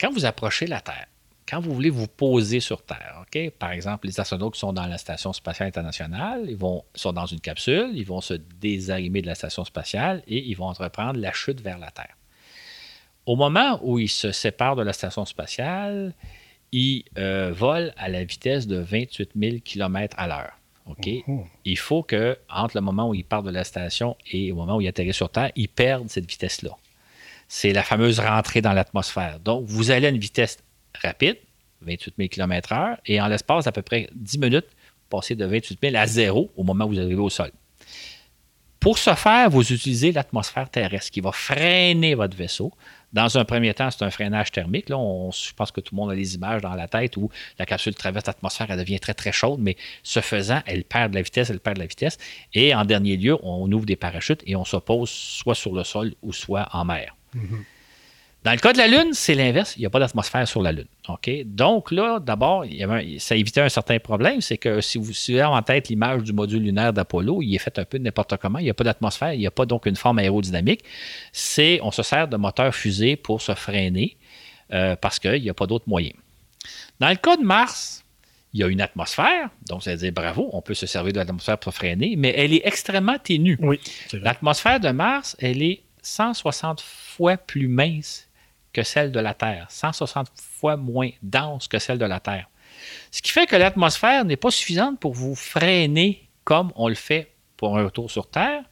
[0.00, 1.06] quand vous approchez la Terre,
[1.48, 3.24] quand vous voulez vous poser sur Terre,
[3.58, 7.26] par exemple, les astronautes qui sont dans la Station spatiale internationale, ils vont, sont dans
[7.26, 11.32] une capsule, ils vont se désarimer de la station spatiale et ils vont entreprendre la
[11.32, 12.16] chute vers la Terre.
[13.26, 16.14] Au moment où il se sépare de la station spatiale,
[16.72, 20.52] il euh, vole à la vitesse de 28 000 km à l'heure.
[20.86, 21.08] OK?
[21.26, 21.44] Mhm.
[21.64, 24.76] Il faut que, entre le moment où il part de la station et au moment
[24.76, 26.76] où il atterrit sur Terre, il perde cette vitesse-là.
[27.48, 29.38] C'est la fameuse rentrée dans l'atmosphère.
[29.40, 30.58] Donc, vous allez à une vitesse
[31.02, 31.36] rapide,
[31.82, 34.66] 28 000 km/h, et en l'espace d'à peu près 10 minutes,
[35.08, 37.50] passer de 28 000 à zéro au moment où vous arrivez au sol.
[38.80, 42.72] Pour ce faire, vous utilisez l'atmosphère terrestre qui va freiner votre vaisseau.
[43.14, 44.88] Dans un premier temps, c'est un freinage thermique.
[44.88, 44.96] Là,
[45.30, 47.94] je pense que tout le monde a les images dans la tête où la capsule
[47.94, 51.48] traverse l'atmosphère, elle devient très, très chaude, mais ce faisant, elle perd de la vitesse,
[51.48, 52.18] elle perd de la vitesse.
[52.54, 56.14] Et en dernier lieu, on ouvre des parachutes et on s'oppose soit sur le sol
[56.22, 57.16] ou soit en mer.
[57.36, 57.62] Mm-hmm.
[58.44, 59.74] Dans le cas de la Lune, c'est l'inverse.
[59.76, 60.86] Il n'y a pas d'atmosphère sur la Lune.
[61.08, 61.30] OK?
[61.46, 62.66] Donc là, d'abord,
[63.18, 64.42] ça évitait un certain problème.
[64.42, 67.78] C'est que si vous suivez en tête l'image du module lunaire d'Apollo, il est fait
[67.78, 68.58] un peu n'importe comment.
[68.58, 69.32] Il n'y a pas d'atmosphère.
[69.32, 70.84] Il n'y a pas donc une forme aérodynamique.
[71.32, 74.18] C'est, on se sert de moteurs fusées pour se freiner
[74.72, 76.12] euh, parce qu'il n'y a pas d'autre moyen.
[77.00, 78.04] Dans le cas de Mars,
[78.52, 81.18] il y a une atmosphère, donc ça veut dire bravo, on peut se servir de
[81.18, 83.58] l'atmosphère pour freiner, mais elle est extrêmement ténue.
[83.60, 83.80] Oui,
[84.12, 88.23] L'atmosphère de Mars, elle est 160 fois plus mince
[88.74, 92.50] que celle de la Terre, 160 fois moins dense que celle de la Terre.
[93.10, 97.32] Ce qui fait que l'atmosphère n'est pas suffisante pour vous freiner comme on le fait
[97.56, 98.64] pour un retour sur Terre,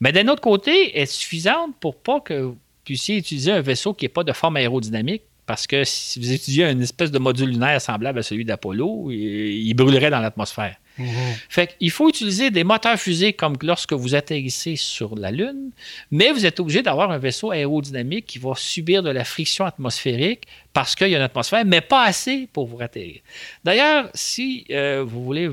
[0.00, 3.94] mais d'un autre côté, elle est suffisante pour pas que vous puissiez utiliser un vaisseau
[3.94, 5.22] qui n'est pas de forme aérodynamique?
[5.46, 9.74] Parce que si vous étudiez une espèce de module lunaire semblable à celui d'Apollo, il
[9.74, 10.76] brûlerait dans l'atmosphère.
[10.98, 11.08] Mhm.
[11.48, 15.70] Fait qu'il faut utiliser des moteurs fusées comme lorsque vous atterrissez sur la Lune,
[16.10, 20.44] mais vous êtes obligé d'avoir un vaisseau aérodynamique qui va subir de la friction atmosphérique
[20.72, 23.20] parce qu'il y a une atmosphère, mais pas assez pour vous atterrir.
[23.64, 25.50] D'ailleurs, si euh, vous voulez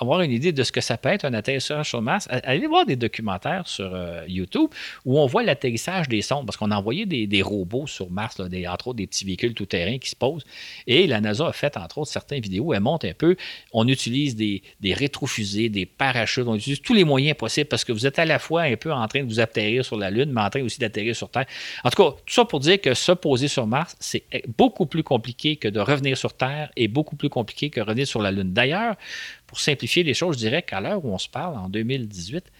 [0.00, 2.86] avoir une idée de ce que ça peut être un atterrissage sur Mars, allez voir
[2.86, 4.70] des documentaires sur euh, YouTube
[5.04, 8.88] où on voit l'atterrissage des sondes, parce qu'on a envoyé des, robots sur Mars, entre
[8.88, 10.44] autres des petits véhicules tout-terrain qui se posent.
[10.86, 13.36] Et la NASA a fait, entre autres, certaines vidéos, elle monte un peu.
[13.72, 17.92] On utilise des, des rétrofusées, des parachutes, on utilise tous les moyens possibles parce que
[17.92, 20.32] vous êtes à la fois un peu en train de vous atterrir sur la Lune,
[20.32, 21.46] mais en train aussi d'atterrir sur Terre.
[21.84, 24.24] En tout cas, tout ça pour dire que se poser sur Mars, c'est
[24.56, 28.22] beaucoup plus compliqué que de revenir sur Terre et beaucoup plus compliqué que revenir sur
[28.22, 28.52] la Lune.
[28.52, 28.96] D'ailleurs,
[29.46, 32.50] pour simplifier les choses, je dirais qu'à l'heure où on se parle, en 2018,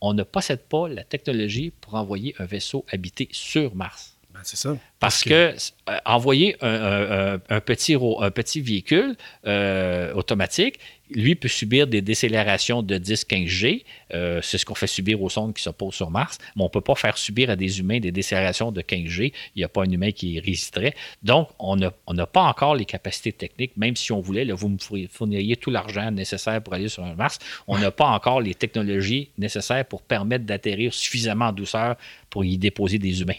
[0.00, 4.19] on ne possède pas la technologie pour envoyer un vaisseau habité sur Mars.
[4.40, 4.74] Ben, c'est ça.
[5.00, 5.54] Parce, que,
[5.88, 10.78] euh, envoyer un, petit, un petit véhicule euh, automatique,
[11.10, 13.84] lui peut subir des décélérations de 10-15 G.
[14.14, 16.38] Euh, c'est ce qu'on fait subir aux sondes qui se posent sur Mars.
[16.56, 19.32] Mais on ne peut pas faire subir à des humains des décélérations de 15 G.
[19.54, 20.94] Il n'y a pas un humain qui résisterait.
[21.22, 24.44] Donc, on n'a pas encore les capacités techniques, même si on voulait.
[24.44, 24.78] Là, vous me
[25.10, 27.38] fourniriez tout l'argent nécessaire pour aller sur Mars.
[27.66, 31.96] On n'a pas encore les technologies nécessaires pour permettre d'atterrir suffisamment en douceur
[32.30, 33.34] pour y déposer des humains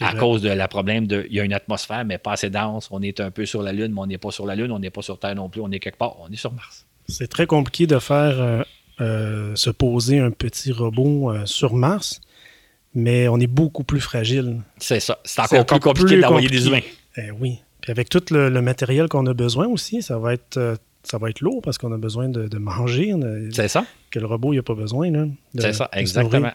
[0.00, 2.88] à cause de la problème de il y a une atmosphère, mais pas assez dense.
[2.90, 4.78] On est un peu sur la Lune, mais on n'est pas sur la Lune, on
[4.78, 6.86] n'est pas sur Terre non plus, on est quelque part, on est sur Mars.
[7.08, 8.62] C'est très compliqué de faire euh,
[9.00, 12.20] euh, se poser un petit robot euh, sur Mars,
[12.94, 14.60] mais on est beaucoup plus fragile.
[14.78, 15.18] C'est ça.
[15.24, 16.80] C'est encore, plus compliqué d'envoyer des humains.
[17.16, 17.58] Eh oui.
[17.80, 21.40] Puis avec tout le, matériel qu'on a besoin aussi, ça va être ça va être
[21.40, 23.14] lourd parce qu'on a besoin de, manger.
[23.52, 23.86] C'est ça.
[24.10, 25.10] Que le robot n'a pas besoin.
[25.56, 26.50] C'est ça, exactement.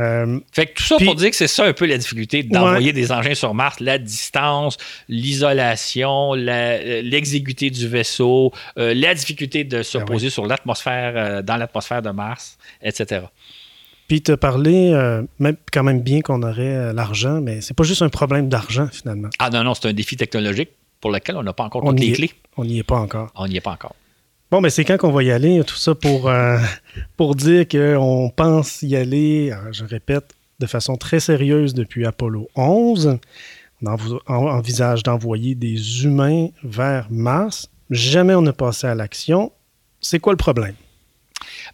[0.00, 2.92] Euh, fait que tout ça pour dire que c'est ça un peu la difficulté d'envoyer
[2.92, 9.82] des engins sur Mars, la distance, l'isolation, euh, l'exiguïté du vaisseau, euh, la difficulté de
[9.82, 13.26] se ben poser sur l'atmosphère, dans l'atmosphère de Mars, etc.
[14.08, 14.92] Puis te parler,
[15.38, 19.28] même quand même bien qu'on aurait l'argent, mais c'est pas juste un problème d'argent finalement.
[19.38, 22.12] Ah non, non, c'est un défi technologique pour lequel on n'a pas encore toutes les
[22.12, 22.32] clés.
[22.56, 23.30] On n'y est pas encore.
[23.36, 23.94] On n'y est pas encore.
[24.50, 26.58] Bon, mais c'est quand qu'on va y aller, tout ça pour, euh,
[27.16, 32.48] pour dire qu'on pense y aller, euh, je répète, de façon très sérieuse depuis Apollo
[32.56, 33.18] 11.
[33.82, 33.88] On
[34.28, 37.70] envisage d'envoyer des humains vers Mars.
[37.90, 39.52] Jamais on n'a passé à l'action.
[40.00, 40.74] C'est quoi le problème?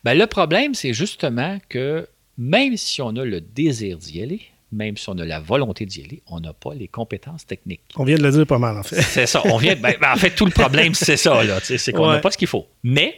[0.04, 4.42] Ben, le problème, c'est justement que même si on a le désir d'y aller,
[4.76, 7.82] même si on a la volonté d'y aller, on n'a pas les compétences techniques.
[7.96, 9.00] On vient de le dire pas mal, en fait.
[9.02, 9.42] C'est ça.
[9.46, 11.40] On vient, ben, ben, en fait, tout le problème, c'est ça.
[11.62, 12.66] C'est qu'on n'a pas ce qu'il faut.
[12.82, 13.14] Mais.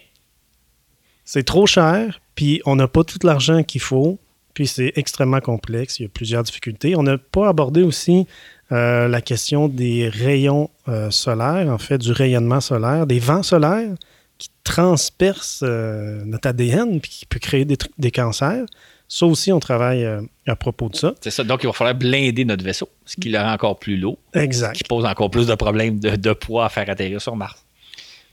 [1.25, 4.19] C'est trop cher, puis on n'a pas tout l'argent qu'il faut,
[4.55, 5.99] puis c'est extrêmement complexe.
[5.99, 6.97] Il y a plusieurs difficultés.
[6.97, 8.27] On n'a pas abordé aussi
[8.73, 13.95] euh, la question des rayons euh, solaires, en fait, du rayonnement solaire, des vents solaires
[14.39, 18.65] qui transpercent euh, notre ADN, puis qui peut créer des, des cancers.
[19.07, 20.07] Ça aussi, on travaille
[20.49, 21.15] à propos de ça.
[21.21, 21.45] C'est ça.
[21.45, 24.19] Donc, il va falloir blinder notre vaisseau, ce qui le rend encore plus lourd.
[24.35, 24.75] Exact.
[24.75, 27.65] Ce qui pose encore plus de problèmes de, poids à faire atterrir sur Mars.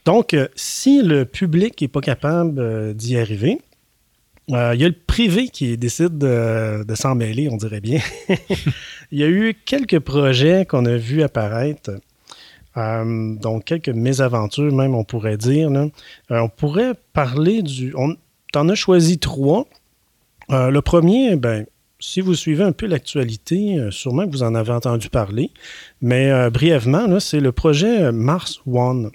[0.05, 3.59] Donc, euh, si le public n'est pas capable euh, d'y arriver,
[4.47, 7.99] il y a le privé qui décide de, s'en mêler, on dirait bien.
[9.11, 11.91] il y a eu quelques projets qu'on a vus apparaître.
[12.75, 15.71] donc, quelques mésaventures, même, on pourrait dire.
[16.29, 17.93] on pourrait parler du.
[17.97, 18.15] On
[18.55, 19.65] en a choisi trois.
[20.51, 21.65] Euh, le premier, ben,
[21.99, 25.51] si vous suivez un peu l'actualité, euh, sûrement que vous en avez entendu parler,
[26.01, 29.11] mais euh, brièvement, c'est le projet Mars One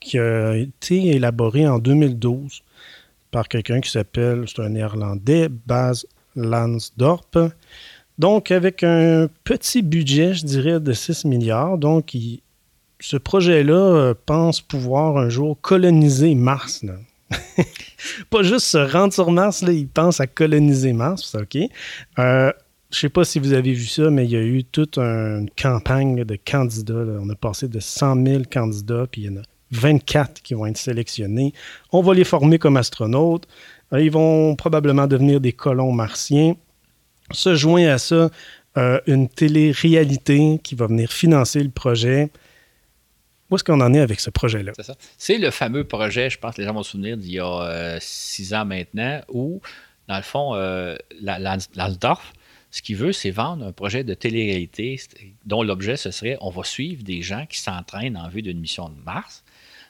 [0.00, 2.62] qui a été élaboré en 2012
[3.30, 7.52] par quelqu'un qui s'appelle, c'est un néerlandais, Baz Lansdorp.
[8.18, 11.78] Donc, avec un petit budget, je dirais, de 6 milliards.
[11.78, 12.16] Donc,
[12.98, 16.82] ce projet-là pense pouvoir un jour coloniser Mars.
[18.30, 21.58] Pas juste se rendre sur Mars, là, ils pensent à coloniser Mars, OK.
[22.18, 22.52] Euh,
[22.90, 25.48] je sais pas si vous avez vu ça, mais il y a eu toute une
[25.60, 27.04] campagne de candidats.
[27.20, 30.66] On a passé de 100 000 candidats, puis il y en a 24 qui vont
[30.66, 31.52] être sélectionnés.
[31.92, 33.46] On va les former comme astronautes.
[33.92, 36.54] Euh, ils vont probablement devenir des colons martiens.
[37.32, 38.30] Se joint à ça
[38.76, 42.30] euh, une télé-réalité qui va venir financer le projet.
[43.50, 44.72] Où est-ce qu'on en est avec ce projet-là?
[44.76, 44.94] C'est ça.
[45.18, 47.62] C'est le fameux projet, je pense que les gens vont se souvenir, d'il y a
[47.62, 49.60] euh, six ans maintenant, où,
[50.06, 50.96] dans le fond, euh,
[52.70, 55.00] ce qu'il veut, c'est vendre un projet de télé-réalité
[55.44, 58.88] dont l'objet, ce serait on va suivre des gens qui s'entraînent en vue d'une mission
[58.88, 59.42] de Mars.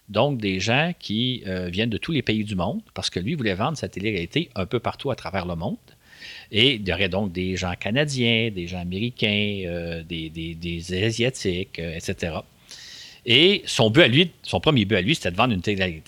[0.08, 3.34] Donc, des gens qui euh, viennent de tous les pays du monde, parce que lui
[3.34, 5.76] voulait vendre sa télé-réalité un peu partout à travers le monde.
[6.50, 11.78] Et il y aurait donc des gens canadiens, des gens américains, euh, des, des, Asiatiques,
[11.78, 12.38] etc.
[13.26, 16.02] Et son but à lui, son premier but à lui, c'était de vendre une télé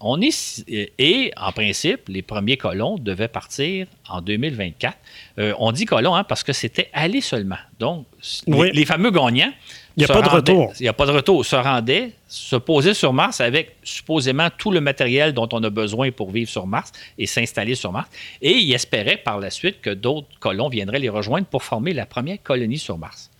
[0.00, 0.64] On est,
[0.98, 4.96] et en principe, les premiers colons devaient partir en 2024.
[5.38, 7.58] Euh, on dit colons hein, parce que c'était aller seulement.
[7.78, 8.06] Donc,
[8.46, 8.68] Oui.
[8.68, 9.52] les, les fameux gagnants.
[9.96, 10.72] Il n'y a pas de retour.
[10.80, 11.46] Il n'y a pas de retour.
[11.46, 16.10] Se rendaient, se posaient sur Mars avec supposément tout le matériel dont on a besoin
[16.10, 18.08] pour vivre sur Mars et s'installer sur Mars.
[18.42, 22.06] Et ils espéraient par la suite que d'autres colons viendraient les rejoindre pour former la
[22.06, 23.30] première colonie sur Mars.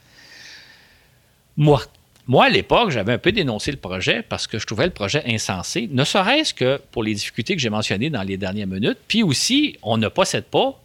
[1.56, 1.82] Moi,
[2.26, 5.22] moi, à l'époque, j'avais un peu dénoncé le projet parce que je trouvais le projet
[5.26, 8.98] insensé, ne serait-ce que pour les difficultés que j'ai mentionnées dans les dernières minutes.
[9.08, 10.80] Puis aussi, on ne possède pas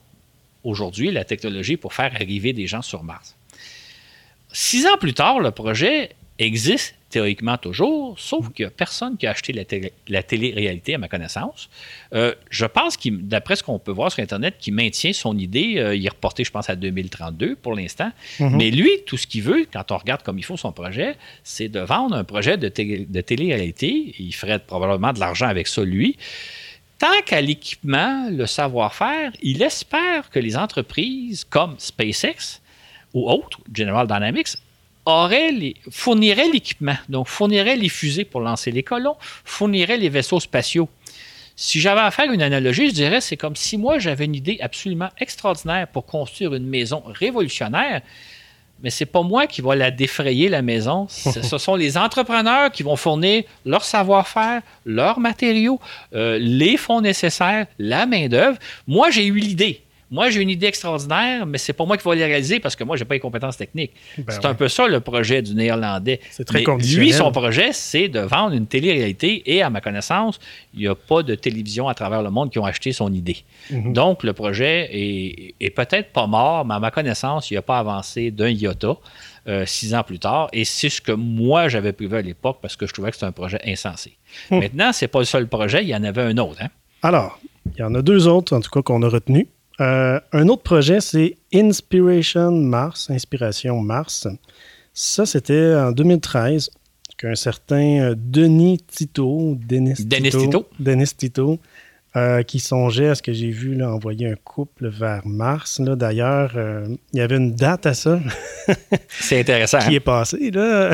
[0.66, 3.36] aujourd'hui la technologie pour faire arriver des gens sur Mars.
[4.52, 9.26] Six ans plus tard, le projet existe théoriquement toujours, sauf qu'il n'y a personne qui
[9.28, 11.68] a acheté la, télé- la télé-réalité, à ma connaissance.
[12.14, 15.76] Euh, je pense, qu'il- d'après ce qu'on peut voir sur Internet, qu'il maintient son idée.
[15.80, 18.12] Euh, il est reporté, je pense, à 2032 pour l'instant.
[18.40, 18.56] Mhm.
[18.58, 21.68] Mais lui, tout ce qu'il veut, quand on regarde comme il faut son projet, c'est
[21.68, 24.14] de vendre un projet de, télé- de télé-réalité.
[24.20, 26.16] Il ferait probablement de l'argent avec ça, lui.
[27.00, 32.62] Tant qu'à l'équipement, le savoir-faire, il espère que les entreprises comme SpaceX
[33.14, 34.50] ou autres, General Dynamics,
[35.52, 40.90] les, fourniraient l'équipement, donc fourniraient les fusées pour lancer les colons, fourniraient les vaisseaux spatiaux.
[41.56, 44.58] Si j'avais à faire une analogie, je dirais c'est comme si moi j'avais une idée
[44.62, 48.02] absolument extraordinaire pour construire une maison révolutionnaire,
[48.82, 51.08] mais c'est pas moi qui va la défrayer la maison.
[51.10, 55.80] Ce ce sont les entrepreneurs qui vont fournir leur savoir-faire, leurs matériaux,
[56.16, 58.58] euh, les fonds nécessaires, la main d'œuvre.
[58.88, 59.82] Moi j'ai eu l'idée.
[60.12, 62.84] Moi, j'ai une idée extraordinaire, mais c'est pas moi qui vais la réaliser parce que
[62.84, 63.92] moi, j'ai pas les compétences techniques.
[64.18, 64.46] Ben c'est ouais.
[64.48, 66.20] un peu ça le projet du Néerlandais.
[66.32, 67.06] C'est très Mais conditionnel.
[67.06, 70.40] Lui, son projet, c'est de vendre une télé-réalité et, à ma connaissance,
[70.74, 73.44] il n'y a pas de télévision à travers le monde qui ont acheté son idée.
[73.70, 73.94] Mhm.
[73.94, 77.80] Donc, le projet est, est peut-être pas mort, mais à ma connaissance, il n'a pas
[77.80, 78.98] avancé d'un iota
[79.48, 80.50] euh, six ans plus tard.
[80.54, 83.28] Et c'est ce que moi, j'avais prévu à l'époque parce que je trouvais que c'était
[83.28, 84.18] un projet insensé.
[84.50, 84.60] Hmm.
[84.60, 86.62] Maintenant, c'est pas le seul projet, il y en avait un autre.
[86.62, 86.70] hein.
[87.02, 87.40] Alors,
[87.76, 89.48] il y en a deux autres, en tout cas, qu'on a retenus.
[89.82, 94.28] Euh, un autre projet, c'est Inspiration Mars, Inspiration Mars.
[94.94, 96.70] Ça, c'était en 2013
[97.18, 100.66] qu'un certain euh, Denis Tito, Denis Tito, Denis Tito.
[100.80, 101.60] Denis Tito,
[102.16, 105.80] euh, qui songeait à ce que j'ai vu là, envoyer un couple vers Mars.
[105.80, 108.20] Là, D'ailleurs, euh, il y avait une date à ça
[109.10, 109.80] C'est intéressant.
[109.80, 109.92] qui hein?
[109.92, 110.52] est passée.
[110.52, 110.94] Là.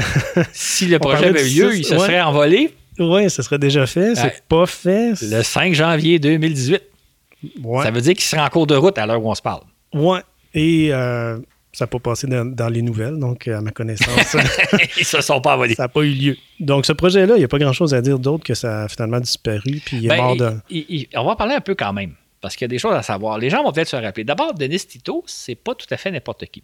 [0.53, 1.99] Si le projet avait lieu, il se ouais.
[1.99, 4.15] serait envolé oui, ça serait déjà fait.
[4.15, 4.33] C'est Ouais.
[4.47, 5.09] pas fait.
[5.21, 6.81] le 5 janvier 2018.
[7.63, 7.83] Ouais.
[7.83, 9.61] Ça veut dire qu'il serait en cours de route à l'heure où on se parle.
[9.93, 10.19] Ouais.
[10.53, 11.37] Et euh,
[11.73, 14.37] ça n'a pas passé dans, dans les nouvelles, donc à ma connaissance,
[14.97, 16.37] Ils se sont pas ça n'a pas eu lieu.
[16.59, 19.19] Donc ce projet-là, il n'y a pas grand-chose à dire d'autre que ça a finalement
[19.19, 20.53] disparu, puis il est Ben, mort de...
[20.69, 22.13] il- il- on va en parler un peu quand même,
[22.45, 23.39] parce qu'il y a des choses à savoir.
[23.39, 24.23] Les gens vont peut-être se rappeler.
[24.23, 26.61] D'abord, Denis Tito, c'est pas tout à fait n'importe qui.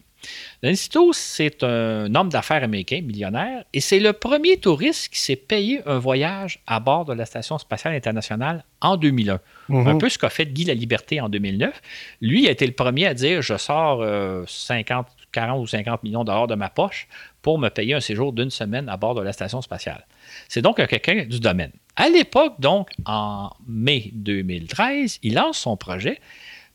[0.62, 5.36] Denis Tito, c'est un homme d'affaires américain, millionnaire, et c'est le premier touriste qui s'est
[5.36, 9.40] payé un voyage à bord de la Station spatiale internationale en 2001.
[9.70, 9.88] Mhm.
[9.88, 11.82] Un peu ce qu'a fait Guy La Liberté en 2009.
[12.22, 16.22] Lui a été le premier à dire je sors euh, 50, 40 ou 50 millions
[16.22, 17.08] de dollars de ma poche
[17.42, 20.06] pour me payer un séjour d'une semaine à bord de la station spatiale.
[20.48, 21.72] C'est donc quelqu'un du domaine.
[21.96, 26.20] À l'époque, donc, en mai 2013, il lance son projet.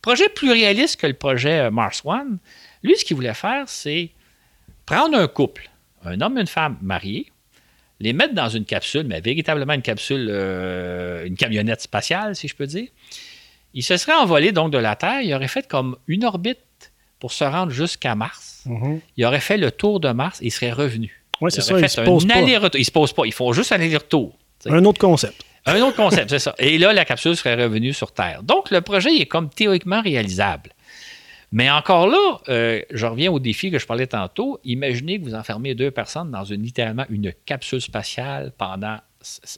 [0.02, 2.38] Projet plus réaliste que le projet euh, Mars One.
[2.82, 4.10] Lui, ce qu'il voulait faire, c'est
[4.84, 5.68] prendre un couple,
[6.04, 7.32] un homme et une femme mariés,
[7.98, 12.54] les mettre dans une capsule, mais véritablement une capsule, euh, une camionnette spatiale, si je
[12.54, 12.88] peux dire.
[13.74, 17.32] Il se serait envolé donc de la Terre, il aurait fait comme une orbite pour
[17.32, 18.62] se rendre jusqu'à Mars.
[18.66, 19.00] Mhm.
[19.16, 21.22] Il aurait fait le tour de Mars et il serait revenu.
[21.40, 22.34] Il c'est ça, il se pose un pas.
[22.36, 22.80] aller-retour.
[22.80, 24.36] Il se pose pas, ils font juste un aller-retour.
[24.64, 25.44] Un autre concept.
[25.66, 26.54] Un autre concept, c'est ça.
[26.58, 28.42] Et là, la capsule serait revenue sur Terre.
[28.42, 30.70] Donc, le projet est comme théoriquement réalisable.
[31.52, 34.60] Mais encore là, euh, je reviens au défi que je parlais tantôt.
[34.64, 38.98] Imaginez que vous enfermez deux personnes dans une, littéralement une capsule spatiale pendant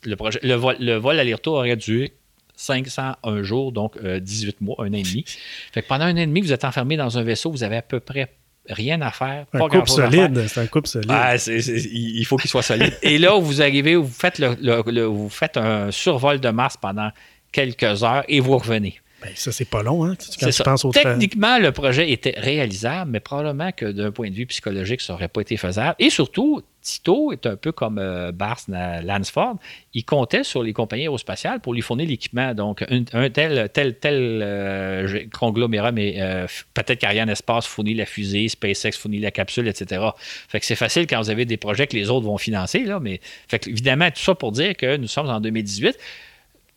[0.04, 0.40] le projet.
[0.42, 2.14] Le vol, le vol aller-retour aurait duré
[2.56, 5.24] 501 jours, donc euh, 18 mois, un an et demi.
[5.72, 7.76] Fait que pendant un an et demi, vous êtes enfermé dans un vaisseau, vous avez
[7.76, 8.28] à peu près
[8.68, 9.46] rien à faire.
[9.52, 11.10] Un pas couple solide, c'est un couple solide.
[11.12, 12.96] Ah, il il faut qu'il soit solide.
[13.02, 16.76] Et là, vous arrivez, vous faites, le, le- le- vous faites un survol de Mars
[16.76, 17.10] pendant
[17.52, 19.00] quelques heures et vous revenez.
[19.20, 20.64] Ben, ça, c'est pas long, hein, quand C'est tu ça.
[20.64, 24.46] penses au tra- Techniquement, le projet était réalisable, mais probablement que d'un point de vue
[24.46, 25.96] psychologique, ça n'aurait pas été faisable.
[25.98, 29.56] Et surtout, Tito est un peu comme euh, Bars Lansford.
[29.92, 32.54] Il comptait sur les compagnies aérospatiales pour lui fournir l'équipement.
[32.54, 38.06] Donc, un, un tel, tel, tel euh, conglomérat, mais euh, peut-être qu'Ariane Espace fournit la
[38.06, 40.00] fusée, SpaceX fournit la capsule, etc.
[40.48, 43.00] Fait que c'est facile quand vous avez des projets que les autres vont financer, là,
[43.00, 45.98] mais fait que, évidemment, tout ça pour dire que nous sommes en 2018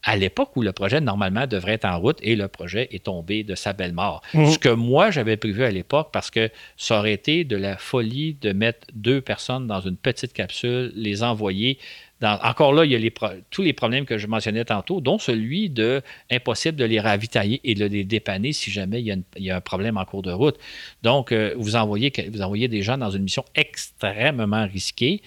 [0.04, 3.44] à l'époque où le projet normalement devrait être en route et le projet est tombé
[3.44, 4.22] de sa belle mort.
[4.34, 4.52] Mhm.
[4.52, 8.36] Ce que moi j'avais prévu à l'époque parce que ça aurait été de la folie
[8.42, 11.78] de mettre deux personnes dans une petite capsule, les envoyer
[12.24, 13.14] encore là, il y a les
[13.50, 17.76] tous les problèmes que je mentionnais tantôt, dont celui de impossible de les ravitailler et
[17.76, 20.58] de les dépanner si jamais il y a, un problème en cours de route.
[21.02, 25.22] Donc, euh, vous, envoyez, vous envoyez des gens dans une mission extrêmement risquée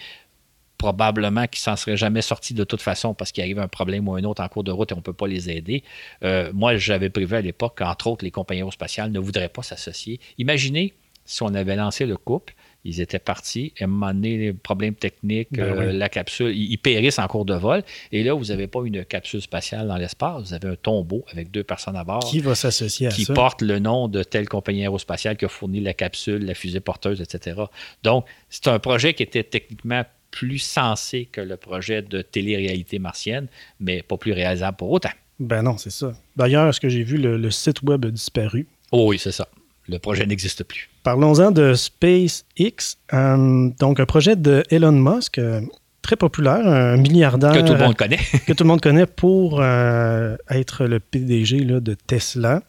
[0.84, 4.14] probablement qu'ils s'en seraient jamais sortis de toute façon parce qu'il arrive un problème ou
[4.14, 5.82] un autre en cours de route et on ne peut pas les aider.
[6.22, 10.20] Euh, moi, j'avais prévu à l'époque qu'entre autres, les compagnies aérospatiales ne voudraient pas s'associer.
[10.38, 10.92] Imaginez
[11.24, 12.54] si on avait lancé le couple
[12.84, 13.72] ils étaient partis.
[13.80, 17.44] À un moment donné, les problèmes techniques, ben euh, la capsule, ils, périssent en cours
[17.44, 17.82] de vol.
[18.12, 21.50] Et là, vous n'avez pas une capsule spatiale dans l'espace, vous avez un tombeau avec
[21.50, 22.20] deux personnes à bord.
[22.20, 23.32] Qui va s'associer à qui ça?
[23.32, 26.80] Qui porte le nom de telle compagnie aérospatiale qui a fourni la capsule, la fusée
[26.80, 27.62] porteuse, etc.
[28.02, 30.04] Donc, c'est un projet qui était techniquement
[30.34, 33.46] plus sensé que le projet de télé-réalité martienne,
[33.78, 35.12] mais pas plus réalisable pour autant.
[35.38, 36.12] Ben non, c'est ça.
[36.36, 38.66] D'ailleurs, ce que j'ai vu, le site web a disparu?
[38.92, 39.48] Oh oui, c'est ça
[39.88, 40.88] le projet n'existe plus.
[41.02, 45.60] Parlons-en de SpaceX, euh, donc un projet de Elon Musk, euh,
[46.02, 47.52] très populaire, un milliardaire.
[47.52, 48.18] Que tout le monde connaît.
[48.46, 52.62] que tout le monde connaît pour euh, être le PDG de Tesla.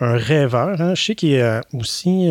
[0.00, 0.80] Un rêveur.
[0.80, 0.94] Hein.
[0.94, 2.30] Je sais qu'il a aussi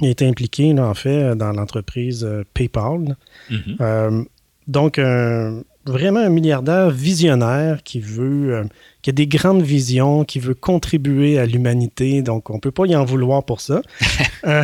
[0.00, 3.16] il été impliqué, en fait, dans l'entreprise PayPal.
[3.50, 4.24] Mm-hmm.
[4.68, 4.98] donc,
[5.86, 8.64] vraiment un milliardaire visionnaire qui veut, euh,
[9.02, 12.22] qui a des grandes visions, qui veut contribuer à l'humanité.
[12.22, 13.82] Donc, on ne peut pas y en vouloir pour ça.
[14.46, 14.62] Euh,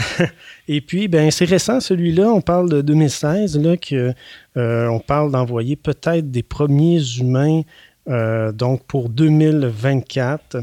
[0.68, 2.30] et puis, ben, c'est récent celui-là.
[2.32, 4.14] On parle de 2016, là, que,
[4.56, 7.60] euh, on parle d'envoyer peut-être des premiers humains.
[8.54, 10.56] donc, pour 2024,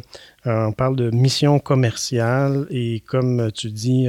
[0.45, 4.07] on parle de mission commerciale et comme tu dis,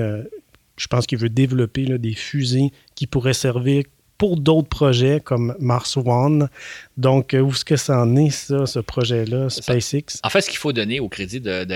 [0.76, 3.84] je pense qu'il veut développer des fusées qui pourraient servir
[4.18, 6.48] pour d'autres projets comme Mars One.
[6.96, 10.20] Donc, euh, où est-ce que ça en est, ça, ce projet-là, SpaceX?
[10.22, 11.66] En fait, ce qu'il faut donner au crédit de,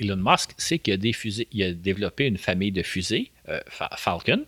[0.00, 3.60] Elon Musk, c'est qu'il a, des fusées, il a développé une famille de fusées, euh,
[3.96, 4.44] Falcon,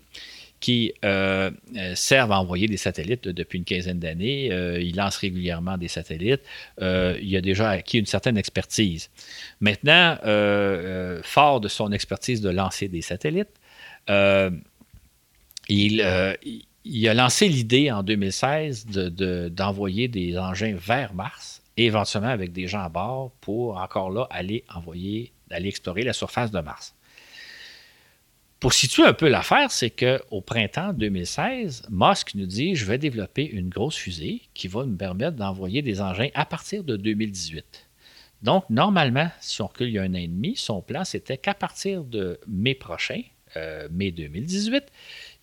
[0.61, 1.51] qui euh,
[1.95, 4.47] servent à envoyer des satellites depuis une quinzaine d'années.
[4.81, 6.41] il lance régulièrement des satellites.
[6.81, 9.09] il a déjà acquis une certaine expertise.
[9.61, 10.19] Maintenant,
[11.23, 13.58] fort de son expertise de lancer des satellites,
[14.09, 16.03] il,
[16.91, 18.87] il a lancé l'idée en 2016
[19.51, 24.65] d'envoyer des engins vers Mars, éventuellement avec des gens à bord pour encore là aller
[24.75, 26.95] envoyer, aller explorer la surface de Mars.
[28.59, 33.45] Pour situer un peu l'affaire, c'est qu'au printemps 2016, Musk nous dit je vais développer
[33.45, 37.89] une grosse fusée qui va me permettre d'envoyer des engins à partir de 2018.
[38.43, 41.37] Donc, normalement, si on recule il y a un an et demi, son plan, c'était
[41.37, 43.21] qu'à partir de mai prochain,
[43.57, 44.85] euh, mai 2018,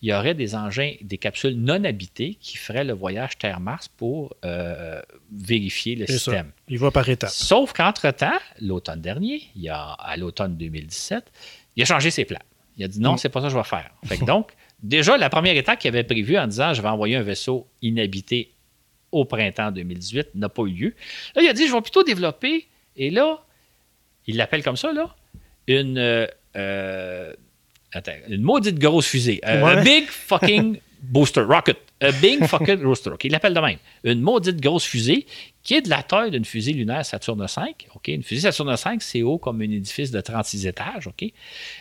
[0.02, 4.36] il y aurait des engins, des capsules non habitées qui feraient le voyage Terre-Mars pour
[4.44, 5.02] euh,
[5.32, 6.52] vérifier le système.
[6.68, 7.32] Il va par étapes.
[7.32, 11.32] Sauf qu'entre-temps, l'automne dernier, il y a, à l'automne 2017,
[11.76, 12.44] il a changé ses plans.
[12.78, 13.18] Il a dit non, mm.
[13.18, 13.92] c'est pas ça que je vais faire.
[14.26, 14.52] donc,
[14.84, 18.52] déjà, la première étape qu'il avait prévue en disant je vais envoyer un vaisseau inhabité
[19.12, 20.94] au printemps 2018 n'a pas eu lieu.
[21.36, 23.44] Là, il a dit je vais plutôt développer, et là,
[24.28, 25.16] il l'appelle comme ça, là,
[25.68, 25.98] une.
[26.56, 27.34] Euh,
[28.28, 29.40] une maudite grosse fusée.
[29.44, 31.78] Un euh, big fucking booster rocket.
[32.02, 33.12] A big fucking booster.
[33.12, 33.78] OK, il l'appelle de même.
[34.04, 35.26] Une maudite grosse fusée
[35.64, 37.62] qui est de la taille d'une fusée lunaire Saturne V.
[37.96, 41.08] OK, une fusée Saturne V, c'est haut comme un édifice de 36 étages.
[41.08, 41.32] OK,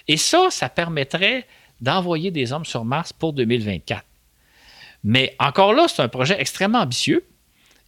[0.08, 1.46] et ça, ça permettrait
[1.80, 4.04] d'envoyer des hommes sur Mars pour 2024.
[5.02, 7.24] Mais encore là, c'est un projet extrêmement ambitieux.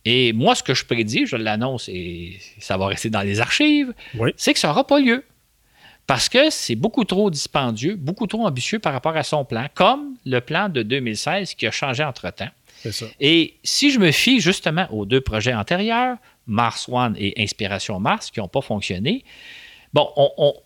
[0.05, 3.93] Et moi, ce que je prédis, je l'annonce et ça va rester dans les archives,
[4.37, 5.25] c'est que ça n'aura pas lieu
[6.07, 10.15] parce que c'est beaucoup trop dispendieux, beaucoup trop ambitieux par rapport à son plan, comme
[10.25, 12.51] le plan de 2016 qui a changé entre-temps.
[13.21, 18.31] Et si je me fie justement aux deux projets antérieurs, Mars One et Inspiration Mars,
[18.31, 19.25] qui n'ont pas fonctionné,
[19.93, 20.09] bon,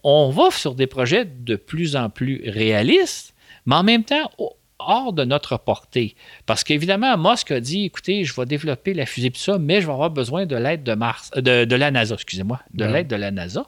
[0.03, 3.35] on, va sur des projets de plus en plus réalistes,
[3.65, 4.31] mais en même temps
[4.79, 6.17] hors de notre portée.
[6.47, 9.93] Parce qu'évidemment, Musk a dit, écoutez, je vais développer la fusée ça, mais je vais
[9.93, 13.31] avoir besoin de l'aide de Mars, de, de la NASA, excusez-moi, de l'aide de la
[13.31, 13.67] NASA.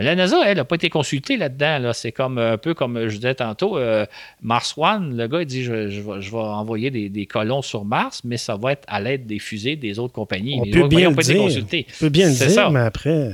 [0.00, 1.78] Mais la NASA, elle, n'a pas été consultée là-dedans.
[1.78, 1.92] Là.
[1.92, 4.06] C'est comme un peu comme je disais tantôt, euh,
[4.40, 8.56] Mars One, le gars, il dit je, vais, envoyer des, colons sur Mars, mais ça
[8.56, 10.58] va être à l'aide des fusées des autres compagnies.
[10.58, 11.86] On peut bien pas été consultés.
[11.96, 13.32] On peut bien le dire, mais après.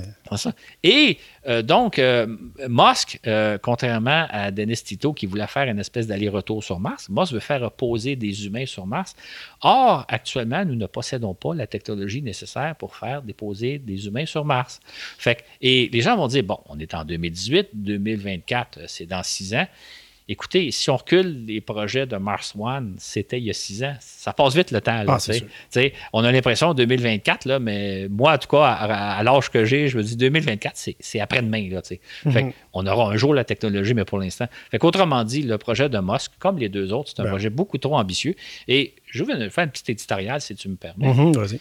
[0.82, 2.26] Et euh, donc, euh,
[2.68, 3.20] Musk,
[3.62, 7.70] contrairement à Dennis Tito qui voulait faire une espèce d'aller-retour sur Mars, Musk veut faire
[7.70, 9.14] poser des humains sur Mars.
[9.60, 14.44] Or, actuellement, nous ne possédons pas la technologie nécessaire pour faire déposer des humains sur
[14.44, 14.80] Mars.
[15.16, 19.22] Fait et les gens vont dire bon, on est en 2018, 2024, euh, c'est dans
[19.22, 19.66] six ans.
[20.28, 23.94] Écoutez, si on recule les projets de Mars One, c'était il y a six ans.
[24.00, 25.04] Ça passe vite le temps.
[25.04, 25.80] Là, ah,
[26.12, 29.96] on a l'impression 2024, là, mais moi, en tout cas, à, l'âge que j'ai, je
[29.96, 31.68] me dis 2024, c'est après-demain.
[31.70, 31.80] Là,
[32.24, 32.52] mhm.
[32.72, 34.48] On aura un jour la technologie, mais pour l'instant.
[34.80, 37.30] Autrement dit, le projet de Musk, comme les deux autres, c'est un ben.
[37.30, 38.34] projet beaucoup trop ambitieux.
[38.66, 41.14] Et je vais faire un petit éditorial, si tu me permets.
[41.14, 41.60] Mhm, vas-y.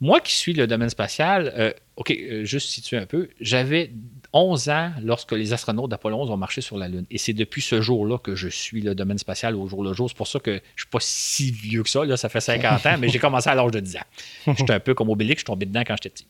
[0.00, 3.90] Moi qui suis le domaine spatial, euh, OK, euh, juste situer un peu, j'avais
[4.32, 7.06] 11 ans lorsque les astronautes d'Apollo 11 ont marché sur la Lune.
[7.10, 10.10] Et c'est depuis ce jour-là que je suis le domaine spatial au jour le jour.
[10.10, 12.04] C'est pour ça que je ne suis pas si vieux que ça.
[12.04, 14.54] Là, ça fait 50 ans, mais j'ai commencé à l'âge de 10 ans.
[14.54, 16.26] J'étais un peu comme Obélix, je suis tombé dedans quand j'étais petit.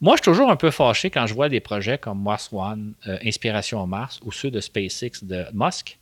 [0.00, 2.94] Moi, je suis toujours un peu fâché quand je vois des projets comme Mars One,
[3.08, 5.98] euh, Inspiration Mars ou ceux de SpaceX de Musk.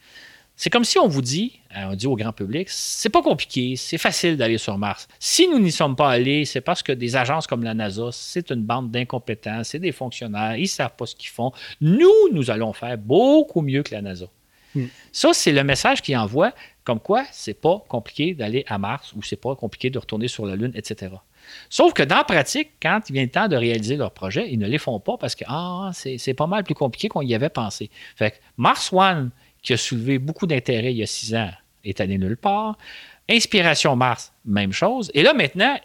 [0.57, 3.77] C'est comme si on vous dit, euh, on dit au grand public, c'est pas compliqué,
[3.77, 5.07] c'est facile d'aller sur Mars.
[5.19, 8.51] Si nous n'y sommes pas allés, c'est parce que des agences comme la NASA, c'est
[8.51, 11.53] une bande d'incompétents, c'est des fonctionnaires, ils savent pas ce qu'ils font.
[11.83, 14.27] Nous, nous allons faire beaucoup mieux que la NASA.
[14.75, 14.87] Hmm.
[15.13, 16.55] Ça, c'est le message qu'ils envoient,
[16.85, 20.47] comme quoi c'est pas compliqué d'aller à Mars ou c'est pas compliqué de retourner sur
[20.47, 21.13] la Lune, etc.
[21.69, 24.59] Sauf que dans la pratique, quand il vient le temps de réaliser leur projet, ils
[24.59, 27.49] ne les font pas parce que ah, c'est pas mal plus compliqué qu'on y avait
[27.49, 27.91] pensé.
[28.17, 29.31] Fait que Mars One,
[29.67, 31.51] qui a soulevé beaucoup d'intérêt il y a six ans,
[31.85, 32.79] est allé nulle part.
[33.29, 35.11] Inspiration Mars, même chose.
[35.13, 35.77] Et là, maintenant,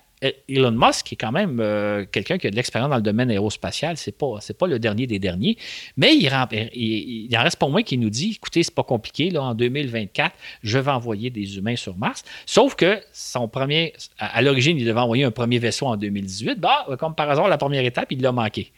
[0.47, 3.31] Elon Musk, qui est quand même euh, quelqu'un qui a de l'expérience dans le domaine
[3.31, 5.57] aérospatial, c'est pas, pas le dernier des derniers,
[5.97, 9.55] mais il, en reste pas moins qui nous dit écoutez, c'est pas compliqué, là, en
[9.55, 12.23] 2024, je vais envoyer des humains sur Mars.
[12.45, 16.59] Sauf que son premier, à, l'origine, il devait envoyer un premier vaisseau en 2018.
[16.59, 18.71] Bah, comme par hasard, la première étape, il l'a manqué.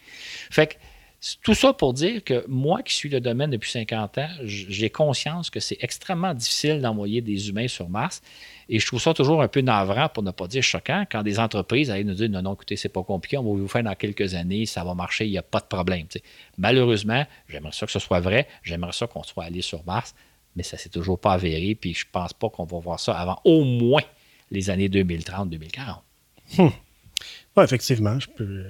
[0.50, 0.76] Fait que
[1.42, 5.50] tout ça pour dire que moi qui suis le domaine depuis 50 ans, j'ai conscience
[5.50, 8.22] que c'est extrêmement difficile d'envoyer des humains sur Mars.
[8.68, 11.40] Et je trouve ça toujours un peu navrant, pour ne pas dire choquant, quand des
[11.40, 13.96] entreprises allaient nous dire non, non, écoutez, c'est pas compliqué, on va vous faire dans
[13.96, 16.08] quelques années, ça va marcher, il n'y a pas de problème.
[16.58, 20.14] Malheureusement, j'aimerais ça que ce soit vrai, j'aimerais ça qu'on soit allé sur Mars,
[20.58, 23.00] mais ça ne s'est toujours pas avéré, puis je ne pense pas qu'on va voir
[23.00, 24.04] ça avant au moins
[24.52, 26.00] les années 2030-2040.
[26.58, 26.72] Hum.
[27.58, 28.66] effectivement, je peux,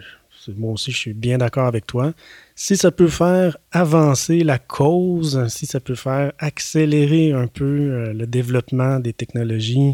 [0.55, 2.13] moi aussi, je suis bien d'accord avec toi.
[2.55, 8.13] Si ça peut faire avancer la cause, si ça peut faire accélérer un peu euh,
[8.13, 9.93] le développement des technologies,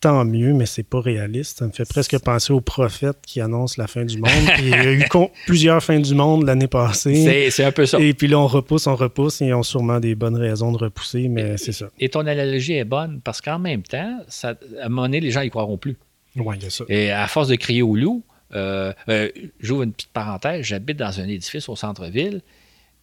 [0.00, 1.58] tant mieux, mais c'est pas réaliste.
[1.58, 4.30] Ça me fait presque penser aux prophètes qui annoncent la fin du monde.
[4.58, 5.04] il y a eu
[5.46, 7.50] plusieurs fins du monde l'année passée.
[7.50, 7.98] C'est un peu ça.
[7.98, 10.78] Et puis là, on repousse, on repousse, et ils ont sûrement des bonnes raisons de
[10.78, 11.88] repousser, mais c'est ça.
[11.98, 15.30] Et ton analogie est bonne parce qu'en même temps, ça, à un moment donné, les
[15.30, 15.96] gens y croiront plus.
[16.36, 16.84] Oui, il y a ça.
[16.88, 18.22] Et à force de crier au loup,
[18.54, 19.30] euh, euh,
[19.60, 22.42] j'ouvre une petite parenthèse, j'habite dans un édifice au centre-ville.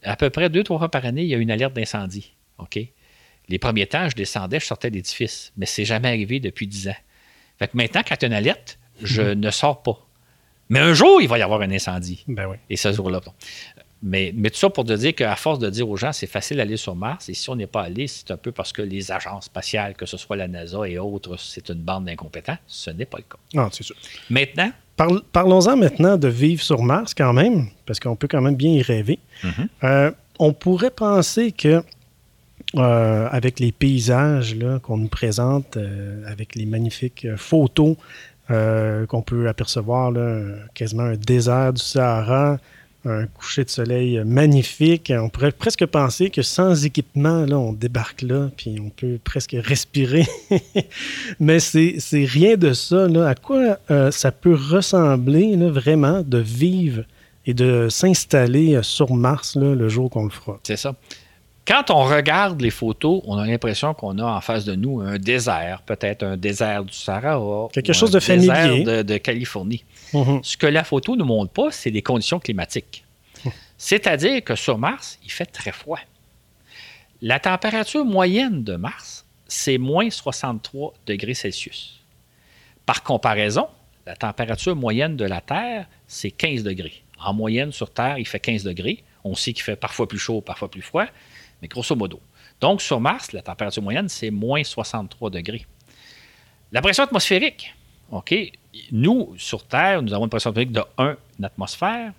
[0.04, 2.34] À peu près deux, trois fois par année, il y a une alerte d'incendie.
[2.58, 2.80] OK?
[3.48, 6.88] Les premiers temps, je descendais, je sortais de l'édifice, mais c'est jamais arrivé depuis dix
[6.88, 6.96] ans.
[7.60, 9.40] Fait que maintenant, quand il y a une alerte, je mhm.
[9.40, 10.00] ne sors pas.
[10.70, 12.24] Mais un jour, il va y avoir un incendie.
[12.28, 12.58] Ben oui.
[12.70, 13.22] Et ce jour-là.
[14.02, 16.58] Mais, mais, tout ça pour te dire qu'à force de dire aux gens, c'est facile
[16.58, 19.12] d'aller sur Mars, et si on n'est pas allé, c'est un peu parce que les
[19.12, 22.58] agences spatiales, que ce soit la NASA et autres, c'est une bande d'incompétents.
[22.68, 23.38] Ce n'est pas le cas.
[23.54, 23.96] Non, c'est sûr.
[24.30, 28.72] Maintenant, Parlons-en maintenant de vivre sur Mars quand même, parce qu'on peut quand même bien
[28.72, 29.20] y rêver.
[29.44, 29.68] Mhm.
[29.84, 31.84] Euh, on pourrait penser que
[32.76, 37.96] euh, avec les paysages qu'on nous présente, euh, avec les magnifiques photos
[38.48, 40.14] qu'on peut apercevoir,
[40.76, 42.60] quasiment un désert du Sahara,
[43.06, 45.12] un coucher de soleil magnifique.
[45.16, 49.56] On pourrait presque penser que sans équipement, là, on débarque là, puis on peut presque
[49.58, 50.26] respirer.
[51.40, 53.08] Mais c'est rien de ça.
[53.08, 53.28] Là.
[53.28, 57.04] À quoi euh, ça peut ressembler vraiment de vivre
[57.46, 60.60] et de s'installer sur Mars le jour qu'on le fera?
[60.64, 60.96] C'est ça.
[61.68, 65.18] Quand on regarde les photos, on a l'impression qu'on a en face de nous un
[65.18, 67.68] désert, peut-être un désert du Sahara.
[67.74, 68.84] Quelque chose de familier.
[68.84, 69.84] Désert de, Californie.
[70.14, 70.42] Mhm.
[70.44, 73.06] Ce que la photo ne nous montre pas, c'est les conditions climatiques.
[73.78, 76.00] C'est-à-dire que sur Mars, il fait très froid.
[77.22, 82.02] La température moyenne de Mars, c'est moins 63 degrés Celsius.
[82.86, 83.68] Par comparaison,
[84.06, 87.04] la température moyenne de la Terre, c'est 15 degrés.
[87.20, 89.04] En moyenne, sur Terre, il fait 15 degrés.
[89.24, 91.08] On sait qu'il fait parfois plus chaud, parfois plus froid
[91.62, 92.20] mais grosso modo.
[92.62, 95.66] Donc, sur Mars, la température moyenne, c'est moins 63 degrés.
[96.72, 97.74] La pression atmosphérique,
[98.12, 98.34] OK,
[98.92, 102.14] nous, sur Terre, nous avons une pression atmosphérique de 1 atmosphère.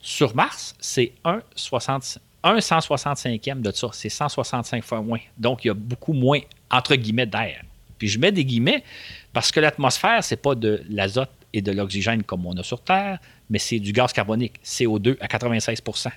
[0.00, 3.88] Sur Mars, c'est 1, 165e de ça.
[3.92, 5.20] C'est 165 fois moins.
[5.38, 7.62] Donc, il y a beaucoup moins, entre guillemets, d'air.
[7.98, 8.84] Puis je mets des guillemets
[9.32, 12.82] parce que l'atmosphère, ce n'est pas de l'azote et de l'oxygène comme on a sur
[12.82, 13.18] Terre,
[13.48, 16.10] mais c'est du gaz carbonique, CO2 à 96%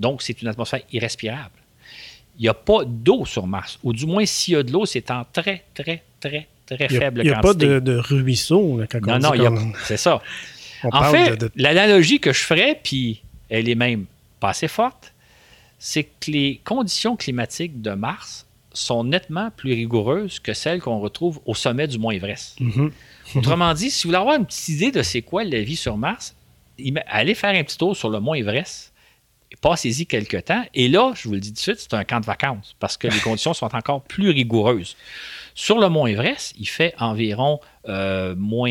[0.00, 1.62] Donc, c'est une atmosphère irrespirable
[2.38, 3.78] il n'y a pas d'eau sur Mars.
[3.82, 7.22] Ou du moins, s'il y a de l'eau, c'est en très, très, très, très faible
[7.22, 7.28] quantité.
[7.28, 8.80] Il n'y a pas de, ruisseau.
[8.80, 10.22] Là, non, non, c'est ça.
[10.84, 14.06] en fait, l'analogie que je ferais, puis elle est même
[14.40, 15.12] pas assez forte,
[15.78, 21.40] c'est que les conditions climatiques de Mars sont nettement plus rigoureuses que celles qu'on retrouve
[21.44, 22.60] au sommet du Mont Everest.
[22.60, 22.92] Mhm.
[23.36, 25.96] Autrement dit, si vous voulez avoir une petite idée de c'est quoi la vie sur
[25.96, 26.34] Mars,
[27.06, 28.92] allez faire un petit tour sur le Mont Everest.
[29.60, 30.64] Passez-y quelques temps.
[30.74, 32.96] Et là, je vous le dis tout de suite, c'est un camp de vacances parce
[32.96, 34.96] que les conditions sont encore plus rigoureuses.
[35.54, 38.70] Sur le Mont Everest, il fait environ euh, moins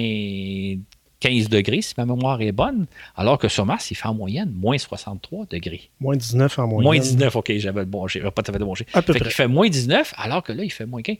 [1.22, 4.52] 15 degrés, si ma mémoire est bonne, alors que sur Mars, il fait en moyenne
[4.56, 5.92] moins 63 degrés.
[6.00, 6.84] Moins 19 en moyenne.
[6.84, 8.74] Moins 19, OK, j'avais le bon pas tout à fait le bon.
[8.94, 9.28] À peu Fait près.
[9.30, 11.18] qu'il fait moins 19, alors que là, il fait moins 15.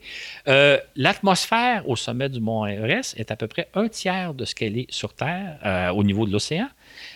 [0.48, 4.56] Euh, L'atmosphère au sommet du mont Everest est à peu près un tiers de ce
[4.56, 6.66] qu'elle est sur Terre euh, au niveau de l'océan.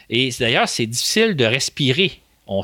[0.09, 2.20] Et d'ailleurs, c'est difficile de respirer.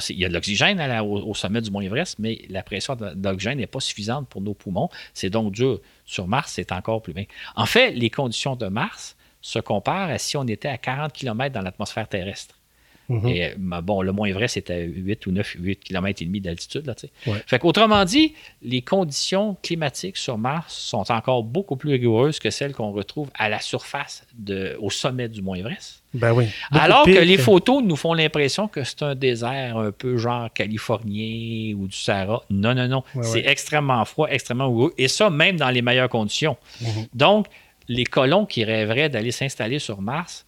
[0.08, 3.66] Il y a de l'oxygène au, sommet du mont Everest, mais la pression d'oxygène n'est
[3.66, 4.88] pas suffisante pour nos poumons.
[5.12, 5.80] C'est donc dur.
[6.04, 7.24] Sur Mars, c'est encore plus bien.
[7.56, 11.52] En fait, les conditions de Mars se comparent à si on était à 40 km
[11.52, 12.61] dans l'atmosphère terrestre.
[13.09, 13.28] Mhm.
[13.28, 16.40] Et, euh, bon, le Mont Everest est à 8 ou 9, 8 km et demi
[16.40, 16.86] d'altitude.
[16.86, 17.30] Là, tu sais.
[17.30, 17.42] Ouais.
[17.46, 22.72] Fait qu'autrement dit, les conditions climatiques sur Mars sont encore beaucoup plus rigoureuses que celles
[22.72, 26.03] qu'on retrouve à la surface, de, au sommet du Mont Everest.
[26.14, 26.46] Ben oui.
[26.70, 31.74] Alors que les photos nous font l'impression que c'est un désert un peu genre californien
[31.74, 32.42] ou du Sahara.
[32.50, 33.03] Non, non, non.
[33.14, 33.50] Ouais, c'est ouais.
[33.50, 34.94] extrêmement froid, extrêmement rigoureux.
[34.98, 36.57] Et ça, même dans les meilleures conditions.
[36.80, 37.07] Mhm.
[37.14, 37.46] Donc,
[37.88, 40.44] les colons qui rêveraient d'aller s'installer sur Mars,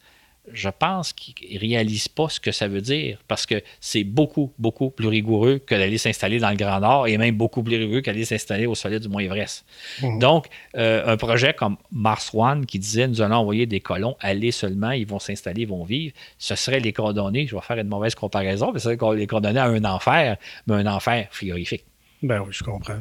[0.53, 4.53] je pense qu'ils ne réalisent pas ce que ça veut dire parce que c'est beaucoup,
[4.59, 8.03] beaucoup plus rigoureux que d'aller s'installer dans le Grand Nord et même beaucoup plus rigoureux
[8.03, 9.65] qu'aller s'installer au sommet du Mont Everest.
[10.03, 10.19] Mhm.
[10.19, 14.51] Donc, euh, un projet comme Mars One qui disait nous allons envoyer des colons, aller
[14.51, 17.89] seulement, ils vont s'installer, ils vont vivre, ce serait les condamner, je vais faire une
[17.89, 20.37] mauvaise comparaison, mais ce serait les condamner à un enfer,
[20.67, 21.85] mais un enfer frigorifique.
[22.23, 23.01] Ben oui, je comprends.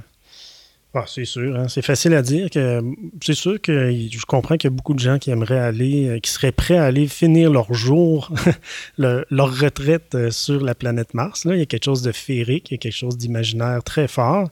[0.95, 1.67] Ah, c'est sûr, hein.
[1.69, 2.81] c'est facile à dire que
[3.23, 6.19] c'est sûr que je comprends qu'il y a beaucoup de gens qui aimeraient aller, euh,
[6.19, 8.31] qui seraient prêts à aller finir leur jour,
[8.99, 11.45] le- leur retraite euh, sur la planète Mars.
[11.45, 11.55] Là.
[11.55, 14.51] Il y a quelque chose de féerique, il y a quelque chose d'imaginaire très fort,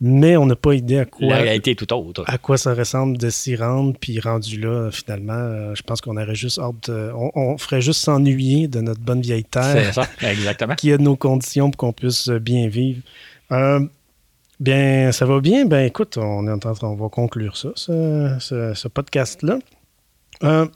[0.00, 2.22] mais on n'a pas idée à quoi, La réalité est tout autre.
[2.28, 6.16] à quoi ça ressemble de s'y rendre, puis rendu là, finalement, euh, je pense qu'on
[6.16, 9.92] aurait juste hâte, de- on, on ferait juste s'ennuyer de notre bonne vieille Terre C'est
[9.94, 10.74] ça, exactement.
[10.78, 13.00] qui a nos conditions pour qu'on puisse bien vivre.
[13.52, 13.80] Euh,
[14.60, 15.66] bien, ça va bien.
[15.66, 19.58] Ben, écoute, on, est en train- on va conclure ça, ce, podcast-là.
[20.42, 20.66] Euh,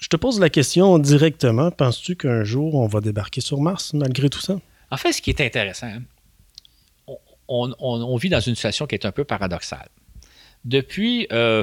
[0.00, 1.70] je te pose la question directement.
[1.70, 4.58] Penses-tu qu'un jour, on va débarquer sur Mars, malgré tout ça?
[4.90, 5.92] En fait, ce qui est intéressant,
[7.48, 9.88] on vit dans une situation qui est un peu paradoxale.
[10.66, 11.62] Depuis euh,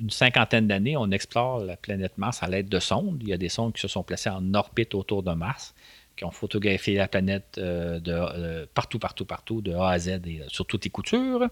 [0.00, 3.18] une cinquantaine d'années, on explore la planète Mars à l'aide de sondes.
[3.22, 5.72] Il y a des sondes qui se sont placées en orbite autour de Mars,
[6.20, 10.08] qui ont photographié la planète euh, de, euh, partout, partout, partout, de A à Z
[10.26, 11.48] et euh, sur toutes les coutures.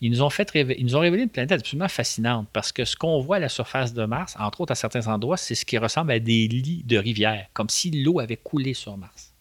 [0.00, 2.94] Ils nous, ont fait ils nous ont révélé une planète absolument fascinante parce que ce
[2.94, 5.78] qu'on voit à la surface de Mars, entre autres à certains endroits, c'est ce qui
[5.78, 9.32] ressemble à des lits de rivière, comme si l'eau avait coulé sur Mars.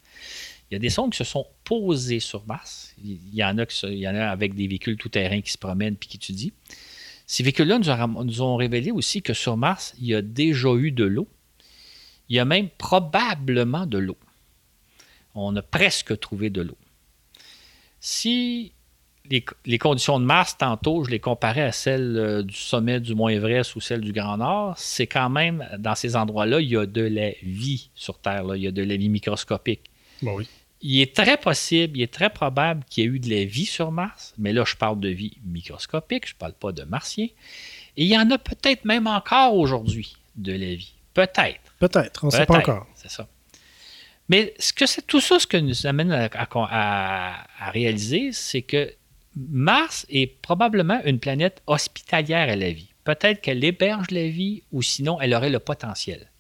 [0.70, 2.96] Il y a des sondes qui se sont posées sur Mars.
[3.04, 5.98] Il y en a, qui y en a avec des véhicules tout-terrain qui se promènent
[5.98, 6.52] puis qui étudient.
[7.28, 11.04] Ces véhicules-là nous ont révélé aussi que sur Mars, il y a déjà eu de
[11.04, 11.28] l'eau.
[12.30, 14.18] Il y a même probablement de l'eau.
[15.36, 16.78] On a presque trouvé de l'eau.
[18.00, 18.74] Si
[19.30, 23.16] les, les conditions de Mars, tantôt, je les comparais à celles euh, du sommet du
[23.16, 26.78] Mont Everest ou celles du Grand Nord, c'est quand même, dans ces endroits-là, il y
[26.78, 28.44] a de la vie sur Terre.
[28.44, 28.58] là.
[28.58, 29.82] Il y a de la vie microscopique
[30.22, 30.48] Bon, oui.
[30.82, 33.66] il est très possible, il est très probable qu'il y ait eu de la vie
[33.66, 37.28] sur Mars, mais là, je parle de vie microscopique, je ne parle pas de martiens.
[37.98, 40.94] Et il y en a peut-être même encore aujourd'hui de la vie.
[41.14, 41.74] Peut-être.
[41.80, 42.88] Peut-être, on ne sait pas encore.
[42.96, 43.28] C'est ça.
[44.32, 48.94] Mais ce que c'est tout ça, ce que nous amène à, réaliser, c'est que
[49.36, 52.94] Mars est probablement une planète hospitalière à la vie.
[53.04, 56.32] Peut-être qu'elle héberge la vie ou sinon elle aurait le potentiel.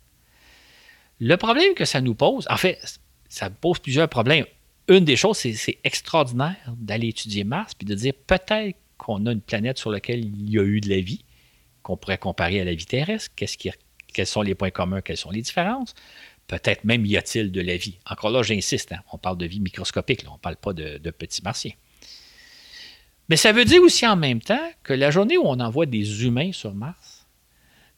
[1.20, 2.80] Le problème que ça nous pose, en fait,
[3.28, 4.46] ça pose plusieurs problèmes.
[4.88, 9.34] Une des choses, c'est c'est extraordinaire d'aller étudier Mars puis de dire peut-être qu'on a
[9.34, 11.26] une planète sur laquelle il y a eu de la vie,
[11.84, 13.32] qu'on pourrait comparer à la vie terrestre.
[13.36, 15.94] Quels sont les points communs, quelles sont les différences?
[16.52, 17.98] Peut-être même y a-t-il de la vie.
[18.06, 20.98] Encore là, j'insiste, hein, on parle de vie microscopique, là, on ne parle pas de,
[20.98, 21.72] de petits martiens.
[23.30, 26.26] Mais ça veut dire aussi en même temps que la journée où on envoie des
[26.26, 27.26] humains sur Mars,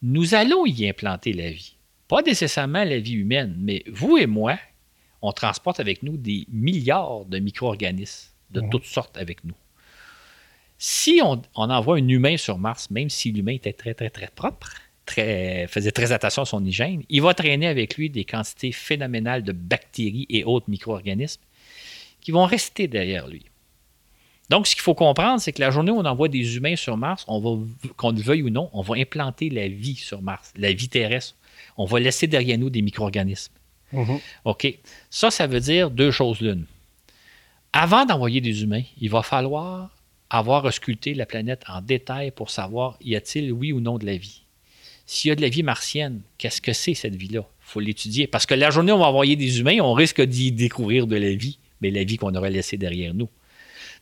[0.04, 1.78] nous allons y implanter la vie.
[2.08, 4.60] Pas nécessairement la vie humaine, mais vous et moi,
[5.24, 8.70] on transporte avec nous des milliards de micro-organismes de Mhm.
[8.70, 9.56] toutes sortes avec nous.
[10.78, 14.28] Si on, on envoie un humain sur Mars, même si l'humain était très, très, très
[14.28, 14.76] propre,
[15.06, 19.44] très, faisait très attention à son hygiène, il va traîner avec lui des quantités phénoménales
[19.44, 21.42] de bactéries et autres micro-organismes
[22.22, 23.44] qui vont rester derrière lui.
[24.50, 26.98] Donc, ce qu'il faut comprendre, c'est que la journée où on envoie des humains sur
[26.98, 27.66] Mars, on va,
[27.98, 31.36] qu'on le veuille ou non, on va implanter la vie sur Mars, la vie terrestre.
[31.78, 33.54] On va laisser derrière nous des micro-organismes.
[33.94, 34.20] Mhm.
[34.46, 34.80] OK?
[35.10, 36.66] Ça, ça veut dire deux choses l'une.
[37.72, 39.90] Avant d'envoyer des humains, il va falloir
[40.30, 44.18] avoir ausculté la planète en détail pour savoir y a-t-il oui ou non de la
[44.18, 44.43] vie.
[45.06, 47.46] S'il y a de la vie martienne, qu'est-ce que c'est cette vie-là?
[47.60, 48.28] Faut l'étudier.
[48.28, 51.34] Parce que la journée on va envoyer des humains, on risque d'y découvrir de la
[51.34, 53.30] vie, mais la vie qu'on aurait laissée derrière nous.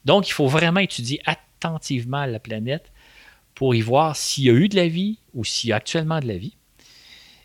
[0.06, 2.91] Donc, il faut vraiment étudier attentivement la planète
[3.56, 6.20] pour y voir s'il y a eu de la vie ou s'il y a actuellement
[6.20, 6.56] de la vie.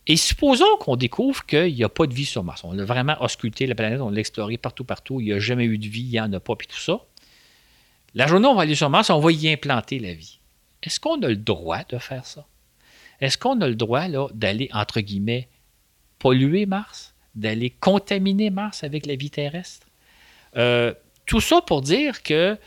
[0.07, 2.63] Et supposons qu'on découvre qu'il n'y a pas de vie sur Mars.
[2.65, 5.21] On a vraiment ausculté la planète, on l'a exploré partout, partout.
[5.21, 7.01] Il n'y a jamais eu de vie, il n'y en a pas, puis tout ça.
[8.15, 10.39] La journée on va aller sur Mars, on va y implanter la vie.
[10.83, 12.47] Est-ce qu'on a le droit de faire ça?
[13.21, 15.49] Est-ce qu'on a le droit d'aller, entre guillemets,
[16.19, 19.87] polluer Mars, d'aller contaminer Mars avec la vie terrestre?
[20.57, 20.93] Euh,
[21.27, 22.59] tout ça pour dire qu'il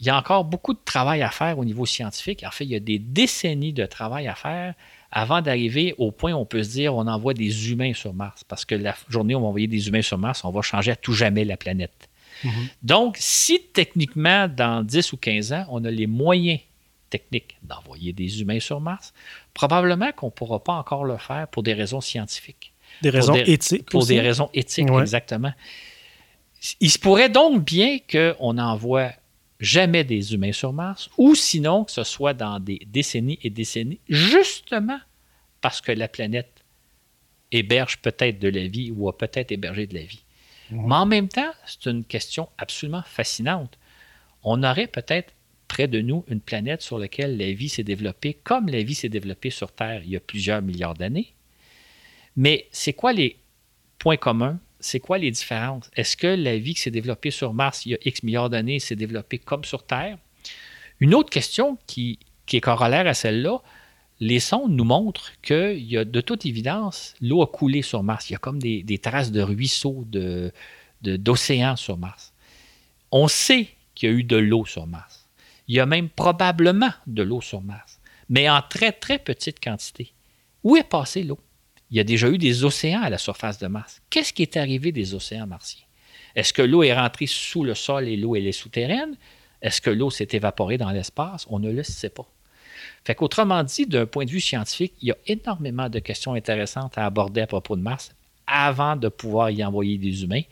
[0.00, 2.44] y a encore beaucoup de travail à faire au niveau scientifique.
[2.44, 4.74] En fait, il y a des décennies de travail à faire
[5.12, 8.42] avant d'arriver au point où on peut se dire on envoie des humains sur Mars.
[8.44, 10.90] Parce que la journée où on va envoyer des humains sur Mars, on va changer
[10.90, 12.08] à tout jamais la planète.
[12.44, 12.68] Mhm.
[12.82, 16.60] Donc, si techniquement, dans 10 ou 15 ans, on a les moyens
[17.10, 19.12] techniques d'envoyer des humains sur Mars,
[19.54, 22.72] probablement qu'on ne pourra pas encore le faire pour des raisons scientifiques.
[23.02, 23.90] Des raisons éthiques.
[23.90, 25.52] Pour des raisons éthiques, exactement.
[26.80, 29.12] Il se pourrait donc bien qu'on n'envoie
[29.60, 34.00] jamais des humains sur Mars, ou sinon que ce soit dans des décennies et décennies,
[34.08, 34.98] justement
[35.60, 36.64] parce que la planète
[37.52, 40.22] héberge peut-être de la vie ou a peut-être hébergé de la vie.
[40.70, 43.78] Mais en même temps, c'est une question absolument fascinante.
[44.42, 45.32] On aurait peut-être
[45.68, 49.08] près de nous une planète sur laquelle la vie s'est développée comme la vie s'est
[49.08, 51.32] développée sur Terre il y a plusieurs milliards d'années.
[52.36, 53.38] Mais c'est quoi les
[53.98, 54.60] points communs?
[54.78, 55.90] C'est quoi les différences?
[55.96, 58.78] Est-ce que la vie qui s'est développée sur Mars il y a X milliards d'années
[58.78, 60.18] s'est développée comme sur Terre?
[61.00, 62.18] Une autre question qui,
[62.52, 63.62] est corollaire à celle-là,
[64.20, 68.30] les sondes nous montrent qu'il y a de toute évidence, l'eau a coulé sur Mars.
[68.30, 70.06] Il y a comme des, traces de ruisseaux,
[71.02, 72.32] d'océans sur Mars.
[73.10, 75.15] On sait qu'il y a eu de l'eau sur Mars.
[75.68, 80.12] Il y a même probablement de l'eau sur Mars, mais en très, très petite quantité.
[80.62, 81.38] Où est passée l'eau?
[81.90, 84.02] Il y a déjà eu des océans à la surface de Mars.
[84.10, 85.84] Qu'est-ce qui est arrivé des océans martiens?
[86.34, 89.16] Est-ce que l'eau est rentrée sous le sol et l'eau est souterraine?
[89.62, 91.46] Est-ce que l'eau s'est évaporée dans l'espace?
[91.48, 92.28] On ne le sait pas.
[93.04, 96.98] Fait qu'autrement dit, d'un point de vue scientifique, il y a énormément de questions intéressantes
[96.98, 98.12] à aborder à propos de Mars
[98.46, 100.42] avant de pouvoir y envoyer des humains.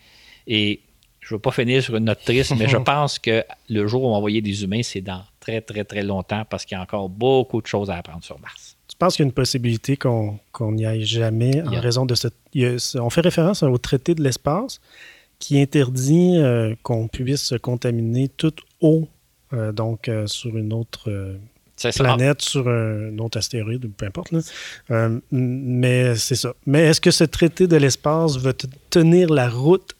[0.46, 0.80] Et
[1.24, 4.02] je ne veux pas finir sur une note triste, mais je pense que le jour
[4.02, 6.78] où on va envoyer des humains, c'est dans très, très, très longtemps parce qu'il y
[6.78, 8.76] a encore beaucoup de choses à apprendre sur Mars.
[8.88, 12.34] Tu penses qu'il y a une possibilité qu'on n'y aille jamais en raison de cette.
[12.96, 14.80] on fait référence au traité de l'espace
[15.38, 19.08] qui interdit euh, qu'on puisse se contaminer toute eau,
[19.52, 21.38] euh, donc euh, sur une autre
[21.96, 24.32] planète, sur un autre astéroïde, peu importe.
[25.32, 26.54] mais c'est ça.
[26.66, 28.52] Mais est-ce que ce traité de l'espace va
[28.90, 29.96] tenir la route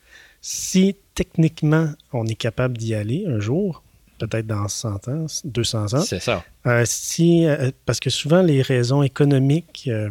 [0.47, 3.82] si techniquement on est capable d'y aller un jour,
[4.18, 6.01] peut-être dans 100 ans, 200 ans.
[6.03, 6.45] C'est ça.
[6.66, 10.11] Euh, si, euh, parce que souvent, les raisons économiques euh,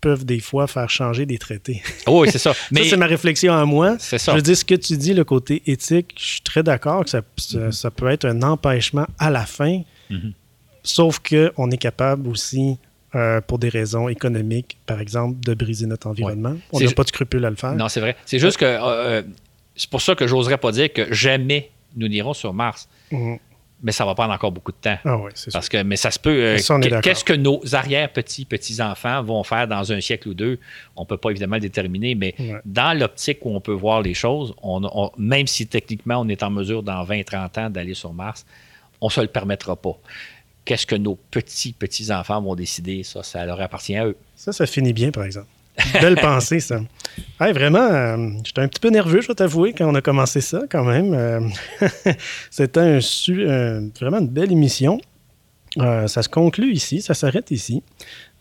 [0.00, 1.82] peuvent des fois faire changer des traités.
[2.06, 2.54] Oh oui, c'est ça.
[2.70, 3.96] Mais c'est ma réflexion à moi.
[3.98, 4.32] C'est ça.
[4.32, 7.10] Je veux dire, ce que tu dis, le côté éthique, je suis très d'accord que
[7.10, 7.20] ça,
[7.70, 10.32] ça, peut être un empêchement à la fin, mm-hmm.
[10.84, 12.78] sauf qu'on est capable aussi
[13.46, 16.54] pour des raisons économiques, par exemple, de briser notre environnement.
[16.70, 17.74] On n'a pas de scrupule à le faire.
[17.74, 18.14] Non, c'est vrai.
[18.26, 19.24] C'est juste que
[19.76, 22.88] c'est pour ça que j'oserais pas dire que jamais nous n'irons sur Mars.
[23.10, 23.38] Mhm.
[23.82, 24.96] Mais ça va prendre encore beaucoup de temps.
[25.04, 26.30] Ah oui, c'est Parce que, mais ça se peut.
[26.30, 30.58] Euh, qu'est-ce que nos arrière-petits, petits-enfants vont faire dans un siècle ou deux?
[30.96, 34.14] On ne peut pas évidemment le déterminer, mais dans l'optique où on peut voir les
[34.14, 38.46] choses, on, même si techniquement on est en mesure dans 20-30 ans d'aller sur Mars,
[39.02, 39.98] on ne se le permettra pas.
[40.64, 43.02] Qu'est-ce que nos petits, petits-enfants vont décider?
[43.02, 44.16] Ça, ça leur appartient à eux.
[44.36, 45.48] Ça, ça finit bien, par exemple.
[46.00, 46.80] Belle pensée, ça.
[47.38, 50.62] vraiment, euh, j'étais un petit peu nerveux, je dois t'avouer, quand on a commencé ça,
[50.70, 51.14] quand même.
[51.14, 51.40] Euh,
[52.50, 55.00] c'était un, vraiment une belle émission.
[55.78, 57.82] Euh, ça se conclut ici, ça s'arrête ici.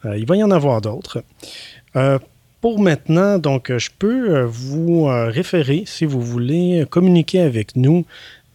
[0.05, 1.23] il va y en avoir d'autres.
[2.61, 8.05] pour maintenant, donc, je peux vous référer, si vous voulez communiquer avec nous,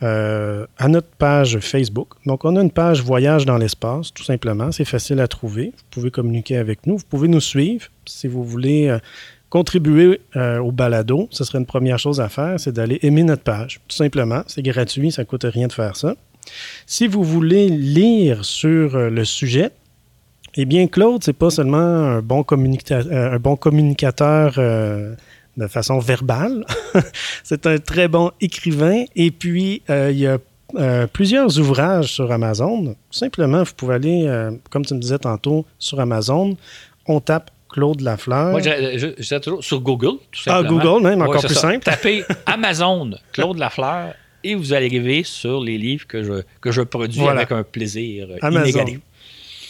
[0.02, 2.08] euh, à notre page Facebook.
[2.24, 4.72] Donc, on a une page Voyage dans l'espace, tout simplement.
[4.72, 5.72] C'est facile à trouver.
[5.76, 6.96] Vous pouvez communiquer avec nous.
[6.96, 8.98] Vous pouvez nous suivre si vous voulez euh,
[9.50, 11.28] contribuer euh, au balado.
[11.30, 13.80] Ce serait une première chose à faire, c'est d'aller aimer notre page.
[13.88, 14.42] Tout simplement.
[14.46, 16.14] C'est gratuit, ça ne coûte rien de faire ça.
[16.86, 19.70] Si vous voulez lire sur le sujet,
[20.54, 24.58] eh bien, Claude, c'est pas seulement un bon, un bon communicateur
[25.60, 26.64] de façon verbale.
[27.44, 29.04] c'est un très bon écrivain.
[29.14, 30.38] Et puis, euh, il y a
[30.76, 32.96] euh, plusieurs ouvrages sur Amazon.
[33.10, 36.56] Simplement, vous pouvez aller, euh, comme tu me disais tantôt, sur Amazon.
[37.06, 38.50] On tape Claude Lafleur.
[38.50, 40.80] Moi, je, toujours sur Google, tout simplement.
[40.80, 41.84] Ah, Google, même, encore plus simple.
[41.84, 46.82] Tapez Amazon, Claude Lafleur, et vous allez arriver sur les livres que je, que je
[46.82, 47.42] produis Voilà.
[47.42, 48.64] avec un plaisir Amazon.
[48.64, 49.00] inégalé.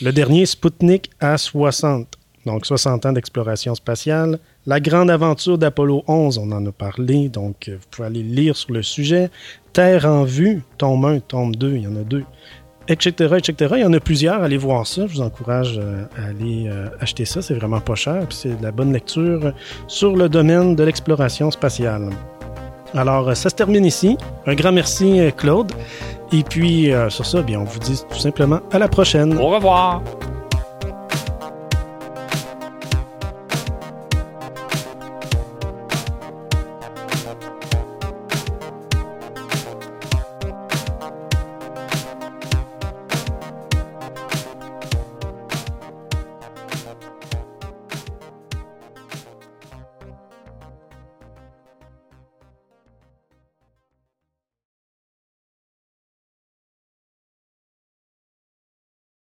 [0.00, 2.06] Le dernier, Sputnik A60.
[2.46, 4.38] Donc, 60 ans d'exploration spatiale.
[4.70, 8.54] La grande aventure d'Apollo 11, on en a parlé, donc euh, vous pouvez aller lire
[8.56, 9.28] sur le sujet.
[9.72, 12.22] Terre en vue, tome 1, tome 2, il y en a deux,
[12.86, 13.74] etc., etc.
[13.78, 15.08] Il y en a plusieurs, allez voir ça.
[15.08, 18.24] Je vous encourage euh, à aller euh, acheter ça, c'est vraiment pas cher.
[18.28, 19.52] puis C'est de la bonne lecture
[19.88, 22.08] sur le domaine de l'exploration spatiale.
[22.94, 24.16] Alors, ça se termine ici.
[24.46, 25.72] Un grand merci, Claude.
[26.30, 29.36] Et puis, sur ça, bien, on vous dit tout simplement à la prochaine.
[29.36, 30.00] Au revoir!